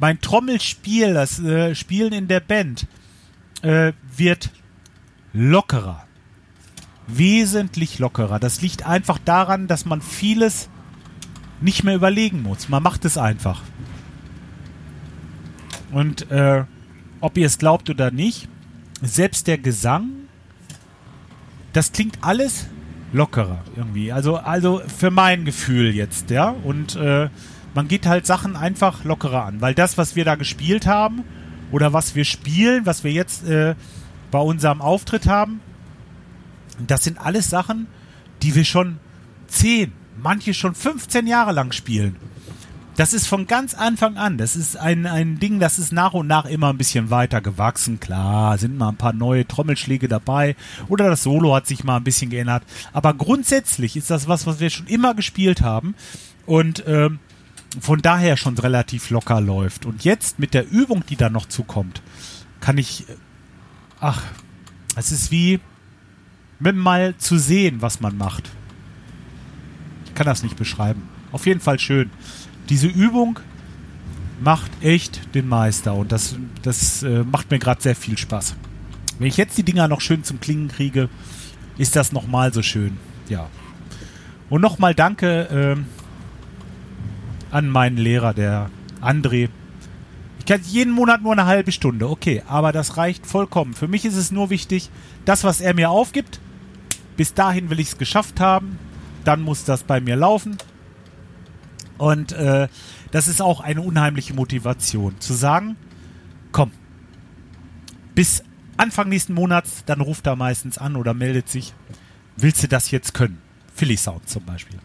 mein 0.00 0.20
Trommelspiel, 0.20 1.14
das 1.14 1.38
äh, 1.38 1.76
Spielen 1.76 2.12
in 2.12 2.26
der 2.26 2.40
Band 2.40 2.86
äh, 3.62 3.92
wird 4.16 4.50
lockerer. 5.32 6.06
Wesentlich 7.06 7.98
lockerer. 7.98 8.38
Das 8.38 8.60
liegt 8.62 8.86
einfach 8.86 9.18
daran, 9.24 9.66
dass 9.66 9.84
man 9.84 10.00
vieles 10.00 10.68
nicht 11.60 11.84
mehr 11.84 11.94
überlegen 11.94 12.42
muss. 12.42 12.68
Man 12.68 12.82
macht 12.82 13.04
es 13.04 13.18
einfach. 13.18 13.62
Und 15.92 16.30
äh, 16.30 16.64
ob 17.20 17.38
ihr 17.38 17.46
es 17.46 17.58
glaubt 17.58 17.88
oder 17.88 18.10
nicht, 18.10 18.48
selbst 19.00 19.46
der 19.46 19.58
Gesang, 19.58 20.10
das 21.72 21.92
klingt 21.92 22.18
alles 22.22 22.66
lockerer 23.12 23.60
irgendwie. 23.76 24.12
Also, 24.12 24.36
also 24.36 24.82
für 24.86 25.10
mein 25.10 25.44
Gefühl 25.44 25.94
jetzt, 25.94 26.30
ja. 26.30 26.54
Und 26.64 26.96
äh, 26.96 27.28
man 27.74 27.88
geht 27.88 28.06
halt 28.06 28.26
Sachen 28.26 28.56
einfach 28.56 29.04
lockerer 29.04 29.44
an, 29.44 29.60
weil 29.60 29.74
das, 29.74 29.96
was 29.96 30.16
wir 30.16 30.24
da 30.24 30.34
gespielt 30.34 30.86
haben 30.86 31.24
oder 31.72 31.92
was 31.92 32.14
wir 32.14 32.24
spielen, 32.24 32.86
was 32.86 33.04
wir 33.04 33.12
jetzt 33.12 33.48
äh, 33.48 33.74
bei 34.30 34.38
unserem 34.38 34.80
Auftritt 34.80 35.26
haben, 35.26 35.60
das 36.78 37.04
sind 37.04 37.18
alles 37.18 37.50
Sachen, 37.50 37.86
die 38.42 38.54
wir 38.54 38.64
schon 38.64 38.98
10, 39.48 39.92
manche 40.20 40.54
schon 40.54 40.74
15 40.74 41.26
Jahre 41.26 41.52
lang 41.52 41.72
spielen. 41.72 42.16
Das 42.96 43.12
ist 43.12 43.26
von 43.26 43.48
ganz 43.48 43.74
Anfang 43.74 44.16
an. 44.16 44.38
Das 44.38 44.54
ist 44.54 44.76
ein, 44.76 45.06
ein 45.06 45.40
Ding, 45.40 45.58
das 45.58 45.80
ist 45.80 45.92
nach 45.92 46.12
und 46.12 46.28
nach 46.28 46.44
immer 46.44 46.68
ein 46.68 46.78
bisschen 46.78 47.10
weiter 47.10 47.40
gewachsen. 47.40 47.98
Klar, 47.98 48.56
sind 48.56 48.78
mal 48.78 48.90
ein 48.90 48.96
paar 48.96 49.12
neue 49.12 49.48
Trommelschläge 49.48 50.06
dabei 50.06 50.54
oder 50.88 51.08
das 51.08 51.24
Solo 51.24 51.54
hat 51.56 51.66
sich 51.66 51.82
mal 51.82 51.96
ein 51.96 52.04
bisschen 52.04 52.30
geändert. 52.30 52.62
Aber 52.92 53.14
grundsätzlich 53.14 53.96
ist 53.96 54.10
das 54.10 54.28
was, 54.28 54.46
was 54.46 54.60
wir 54.60 54.70
schon 54.70 54.86
immer 54.86 55.14
gespielt 55.14 55.60
haben 55.60 55.96
und 56.46 56.84
ähm, 56.86 57.18
von 57.80 58.00
daher 58.00 58.36
schon 58.36 58.56
relativ 58.56 59.10
locker 59.10 59.40
läuft. 59.40 59.86
Und 59.86 60.04
jetzt 60.04 60.38
mit 60.38 60.54
der 60.54 60.70
Übung, 60.70 61.04
die 61.08 61.16
da 61.16 61.30
noch 61.30 61.46
zukommt, 61.46 62.00
kann 62.60 62.78
ich, 62.78 63.06
ach, 63.98 64.22
es 64.94 65.10
ist 65.10 65.32
wie 65.32 65.58
mal 66.72 67.16
zu 67.16 67.38
sehen, 67.38 67.82
was 67.82 68.00
man 68.00 68.16
macht. 68.16 68.50
Ich 70.06 70.14
kann 70.14 70.26
das 70.26 70.42
nicht 70.42 70.56
beschreiben. 70.56 71.02
Auf 71.32 71.46
jeden 71.46 71.60
Fall 71.60 71.78
schön 71.78 72.10
diese 72.68 72.86
Übung 72.86 73.38
macht 74.40 74.70
echt 74.82 75.34
den 75.34 75.48
Meister 75.48 75.94
und 75.94 76.12
das, 76.12 76.36
das 76.62 77.02
äh, 77.02 77.24
macht 77.24 77.50
mir 77.50 77.58
gerade 77.58 77.82
sehr 77.82 77.96
viel 77.96 78.18
Spaß. 78.18 78.56
Wenn 79.18 79.28
ich 79.28 79.36
jetzt 79.36 79.56
die 79.56 79.62
Dinger 79.62 79.88
noch 79.88 80.00
schön 80.00 80.24
zum 80.24 80.40
Klingen 80.40 80.68
kriege, 80.68 81.08
ist 81.78 81.96
das 81.96 82.12
nochmal 82.12 82.52
so 82.52 82.62
schön. 82.62 82.96
Ja. 83.28 83.48
Und 84.50 84.60
nochmal 84.60 84.94
danke 84.94 85.48
ähm, 85.50 85.86
an 87.50 87.68
meinen 87.68 87.96
Lehrer, 87.96 88.34
der 88.34 88.70
André. 89.00 89.48
Ich 90.38 90.46
kann 90.46 90.60
jeden 90.64 90.92
Monat 90.92 91.22
nur 91.22 91.32
eine 91.32 91.46
halbe 91.46 91.72
Stunde, 91.72 92.08
okay, 92.08 92.42
aber 92.46 92.72
das 92.72 92.96
reicht 92.96 93.26
vollkommen. 93.26 93.72
Für 93.72 93.88
mich 93.88 94.04
ist 94.04 94.16
es 94.16 94.30
nur 94.30 94.50
wichtig, 94.50 94.90
das, 95.24 95.44
was 95.44 95.60
er 95.60 95.74
mir 95.74 95.90
aufgibt, 95.90 96.40
bis 97.16 97.34
dahin 97.34 97.70
will 97.70 97.80
ich 97.80 97.88
es 97.88 97.98
geschafft 97.98 98.40
haben, 98.40 98.78
dann 99.24 99.40
muss 99.40 99.64
das 99.64 99.84
bei 99.84 100.00
mir 100.00 100.16
laufen 100.16 100.56
und 101.98 102.32
äh, 102.32 102.68
das 103.10 103.28
ist 103.28 103.40
auch 103.40 103.60
eine 103.60 103.80
unheimliche 103.80 104.34
Motivation, 104.34 105.20
zu 105.20 105.34
sagen, 105.34 105.76
komm, 106.52 106.72
bis 108.14 108.42
Anfang 108.76 109.08
nächsten 109.08 109.34
Monats, 109.34 109.84
dann 109.86 110.00
ruft 110.00 110.26
er 110.26 110.36
meistens 110.36 110.78
an 110.78 110.96
oder 110.96 111.14
meldet 111.14 111.48
sich, 111.48 111.74
willst 112.36 112.62
du 112.62 112.68
das 112.68 112.90
jetzt 112.90 113.14
können? 113.14 113.40
Philly 113.72 113.96
Sound 113.96 114.28
zum 114.28 114.44
Beispiel. 114.44 114.78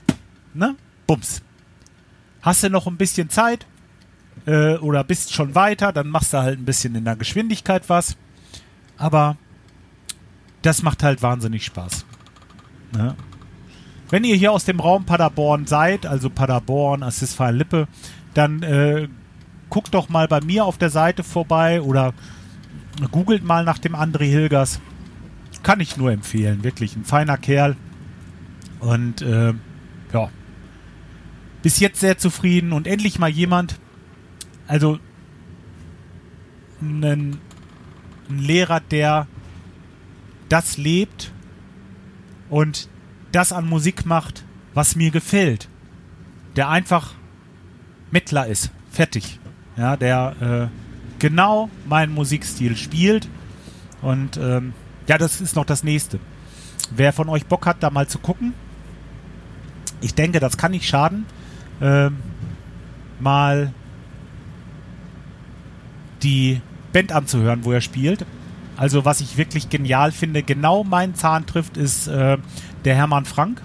Ne? 0.54 0.76
Bums. 1.08 1.42
Hast 2.42 2.64
du 2.64 2.70
noch 2.70 2.88
ein 2.88 2.98
bisschen 2.98 3.30
Zeit 3.30 3.66
äh, 4.46 4.76
oder 4.78 5.04
bist 5.04 5.34
schon 5.34 5.56
weiter, 5.56 5.92
dann 5.92 6.08
machst 6.08 6.34
du 6.34 6.38
halt 6.38 6.60
ein 6.60 6.66
bisschen 6.66 6.96
in 6.96 7.06
der 7.06 7.16
Geschwindigkeit 7.16 7.90
was. 7.90 8.16
Aber 8.98 9.38
das 10.62 10.84
macht 10.84 11.04
halt 11.04 11.22
wahnsinnig 11.22 11.66
Spaß. 11.66 12.06
Ne? 12.92 13.16
Wenn 14.10 14.24
ihr 14.24 14.36
hier 14.36 14.52
aus 14.52 14.66
dem 14.66 14.80
Raum 14.80 15.06
Paderborn 15.06 15.68
seid, 15.68 16.06
also 16.06 16.30
Paderborn, 16.30 17.04
Assisfall 17.04 17.56
Lippe, 17.56 17.88
dann 18.34 18.64
äh, 18.64 19.08
guckt 19.70 19.94
doch 19.94 20.10
mal 20.10 20.28
bei 20.28 20.42
mir 20.42 20.66
auf 20.66 20.78
der 20.78 20.90
Seite 20.90 21.24
vorbei 21.24 21.82
oder 21.82 22.14
googelt 23.12 23.44
mal 23.44 23.64
nach 23.64 23.78
dem 23.78 23.96
André 23.96 24.26
Hilgers. 24.26 24.80
Kann 25.62 25.80
ich 25.80 25.98
nur 25.98 26.12
empfehlen, 26.12 26.64
wirklich 26.64 26.96
ein 26.96 27.06
feiner 27.06 27.38
Kerl. 27.38 27.76
Und 28.80 29.22
äh, 29.22 29.54
ja, 30.14 30.30
bis 31.62 31.80
jetzt 31.80 32.00
sehr 32.00 32.18
zufrieden 32.18 32.72
und 32.72 32.88
endlich 32.88 33.20
mal 33.20 33.30
jemand, 33.30 33.80
also 34.68 35.00
ein 36.82 37.40
Lehrer, 38.30 38.80
der 38.80 39.28
das 40.48 40.78
lebt 40.78 41.32
und 42.50 42.90
das 43.32 43.52
an 43.52 43.68
Musik 43.68 44.06
macht, 44.06 44.44
was 44.74 44.96
mir 44.96 45.12
gefällt. 45.12 45.70
Der 46.56 46.70
einfach 46.70 47.14
Mittler 48.12 48.48
ist. 48.48 48.72
Fertig. 48.92 49.40
Ja, 49.78 49.96
der 49.96 50.70
äh, 50.72 51.20
genau 51.20 51.70
meinen 51.88 52.14
Musikstil 52.14 52.76
spielt. 52.76 53.28
Und 54.02 54.38
ähm, 54.38 54.74
ja, 55.08 55.18
das 55.18 55.42
ist 55.42 55.56
noch 55.56 55.66
das 55.66 55.84
nächste. 55.84 56.20
Wer 56.92 57.14
von 57.14 57.30
euch 57.30 57.46
Bock 57.46 57.66
hat, 57.66 57.84
da 57.84 57.90
mal 57.90 58.08
zu 58.08 58.20
gucken, 58.20 58.54
ich 60.02 60.16
denke, 60.16 60.40
das 60.40 60.58
kann 60.58 60.72
nicht 60.72 60.88
schaden, 60.88 61.26
ähm, 61.82 62.18
mal 63.20 63.74
die 66.24 66.62
Band 66.94 67.12
anzuhören, 67.12 67.64
wo 67.66 67.72
er 67.72 67.82
spielt. 67.82 68.26
Also 68.80 69.04
was 69.04 69.20
ich 69.20 69.36
wirklich 69.36 69.68
genial 69.68 70.14
finde, 70.14 70.42
genau 70.42 70.86
meinen 70.86 71.14
Zahn 71.14 71.46
trifft, 71.46 71.76
ist 71.76 72.08
äh, 72.08 72.38
der 72.86 72.96
Hermann 72.96 73.26
Frank. 73.26 73.62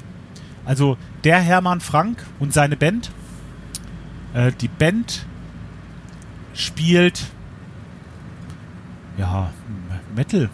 Also 0.64 0.98
der 1.22 1.38
Hermann 1.38 1.80
Frank 1.80 2.26
und 2.40 2.52
seine 2.52 2.76
Band. 2.76 3.12
Äh, 4.34 4.50
die 4.60 4.66
Band 4.66 5.24
spielt 6.52 7.26
ja 9.16 9.52
Metal. 10.16 10.50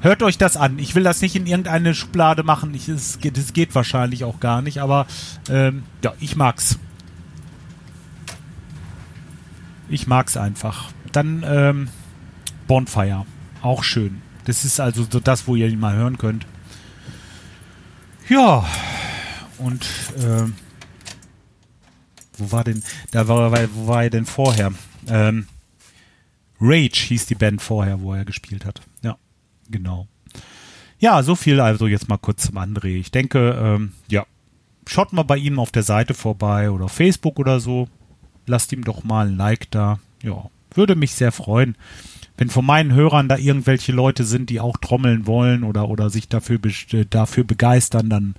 Hört 0.00 0.22
euch 0.22 0.38
das 0.38 0.56
an. 0.56 0.78
Ich 0.78 0.94
will 0.94 1.02
das 1.02 1.20
nicht 1.20 1.36
in 1.36 1.46
irgendeine 1.46 1.94
Schublade 1.94 2.44
machen. 2.44 2.72
Ich, 2.72 2.88
es, 2.88 3.18
geht, 3.20 3.36
es 3.36 3.52
geht 3.52 3.74
wahrscheinlich 3.74 4.24
auch 4.24 4.40
gar 4.40 4.62
nicht, 4.62 4.78
aber 4.78 5.06
ähm, 5.50 5.82
ja, 6.02 6.14
ich 6.20 6.36
mag's. 6.36 6.78
Ich 9.90 10.06
mag's 10.06 10.38
einfach. 10.38 10.90
Dann 11.12 11.44
ähm, 11.46 11.88
Bonfire. 12.66 13.26
Auch 13.62 13.82
schön. 13.82 14.22
Das 14.44 14.64
ist 14.64 14.80
also 14.80 15.06
so 15.10 15.20
das, 15.20 15.46
wo 15.46 15.56
ihr 15.56 15.68
ihn 15.68 15.80
mal 15.80 15.94
hören 15.94 16.18
könnt. 16.18 16.46
Ja, 18.28 18.66
und 19.58 19.84
äh, 20.16 20.44
wo 22.36 22.52
war 22.52 22.64
denn, 22.64 22.82
da 23.10 23.26
war, 23.28 23.52
wo 23.74 23.86
war 23.88 24.04
er 24.04 24.10
denn 24.10 24.26
vorher? 24.26 24.72
Ähm, 25.06 25.46
Rage 26.60 27.06
hieß 27.08 27.26
die 27.26 27.34
Band 27.34 27.62
vorher, 27.62 28.00
wo 28.00 28.14
er 28.14 28.24
gespielt 28.24 28.64
hat. 28.64 28.80
Ja, 29.02 29.16
genau. 29.70 30.08
Ja, 30.98 31.22
so 31.22 31.34
viel 31.34 31.60
also 31.60 31.86
jetzt 31.86 32.08
mal 32.08 32.18
kurz 32.18 32.46
zum 32.46 32.58
André. 32.58 32.96
Ich 32.96 33.10
denke, 33.10 33.50
ähm, 33.60 33.92
ja, 34.08 34.26
schaut 34.86 35.12
mal 35.12 35.22
bei 35.22 35.36
ihm 35.36 35.58
auf 35.58 35.72
der 35.72 35.82
Seite 35.84 36.14
vorbei 36.14 36.70
oder 36.70 36.86
auf 36.86 36.92
Facebook 36.92 37.38
oder 37.38 37.60
so. 37.60 37.88
Lasst 38.46 38.72
ihm 38.72 38.84
doch 38.84 39.04
mal 39.04 39.26
ein 39.26 39.36
Like 39.36 39.70
da. 39.70 39.98
Ja, 40.22 40.50
würde 40.74 40.96
mich 40.96 41.12
sehr 41.14 41.32
freuen 41.32 41.76
wenn 42.38 42.48
von 42.48 42.64
meinen 42.64 42.94
Hörern 42.94 43.28
da 43.28 43.36
irgendwelche 43.36 43.92
Leute 43.92 44.24
sind, 44.24 44.48
die 44.48 44.60
auch 44.60 44.76
trommeln 44.78 45.26
wollen 45.26 45.64
oder, 45.64 45.88
oder 45.88 46.08
sich 46.08 46.28
dafür, 46.28 46.60
dafür 47.10 47.44
begeistern, 47.44 48.08
dann 48.08 48.34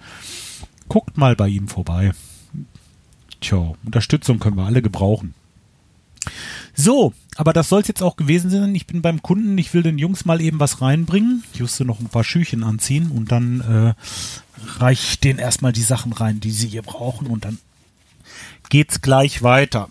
guckt 0.88 1.18
mal 1.18 1.36
bei 1.36 1.50
ihm 1.50 1.68
vorbei. 1.68 2.14
Tja, 3.42 3.74
Unterstützung 3.86 4.40
können 4.40 4.58
wir 4.58 4.66
alle 4.66 4.82
gebrauchen. 4.82 5.34
So, 6.74 7.14
aber 7.36 7.52
das 7.52 7.68
soll 7.68 7.82
es 7.82 7.88
jetzt 7.90 8.02
auch 8.02 8.16
gewesen 8.16 8.50
sein. 8.50 8.74
Ich 8.74 8.88
bin 8.88 9.02
beim 9.02 9.22
Kunden, 9.22 9.58
ich 9.58 9.74
will 9.74 9.84
den 9.84 9.98
Jungs 9.98 10.24
mal 10.24 10.40
eben 10.40 10.60
was 10.60 10.82
reinbringen. 10.82 11.44
Ich 11.54 11.60
musste 11.60 11.84
noch 11.84 12.00
ein 12.00 12.08
paar 12.08 12.24
Schüchen 12.24 12.64
anziehen 12.64 13.12
und 13.12 13.32
dann 13.32 13.62
äh, 13.62 13.94
reich 14.80 15.12
ich 15.12 15.20
denen 15.20 15.40
erstmal 15.40 15.74
die 15.74 15.82
Sachen 15.82 16.14
rein, 16.14 16.40
die 16.40 16.52
sie 16.52 16.68
hier 16.68 16.84
brauchen 16.84 17.28
und 17.28 17.44
dann 17.44 17.58
geht's 18.70 19.02
gleich 19.02 19.44
weiter. 19.44 19.90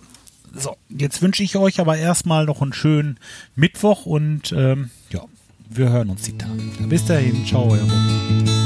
So, 0.54 0.76
jetzt 0.88 1.22
wünsche 1.22 1.42
ich 1.42 1.56
euch 1.56 1.80
aber 1.80 1.96
erstmal 1.96 2.44
noch 2.44 2.62
einen 2.62 2.72
schönen 2.72 3.18
Mittwoch 3.56 4.06
und 4.06 4.52
ähm, 4.52 4.90
ja, 5.10 5.22
wir 5.70 5.90
hören 5.90 6.10
uns 6.10 6.22
die 6.22 6.36
Tage. 6.36 6.62
Bis 6.88 7.04
dahin, 7.04 7.44
ciao, 7.46 7.70
euer. 7.70 8.57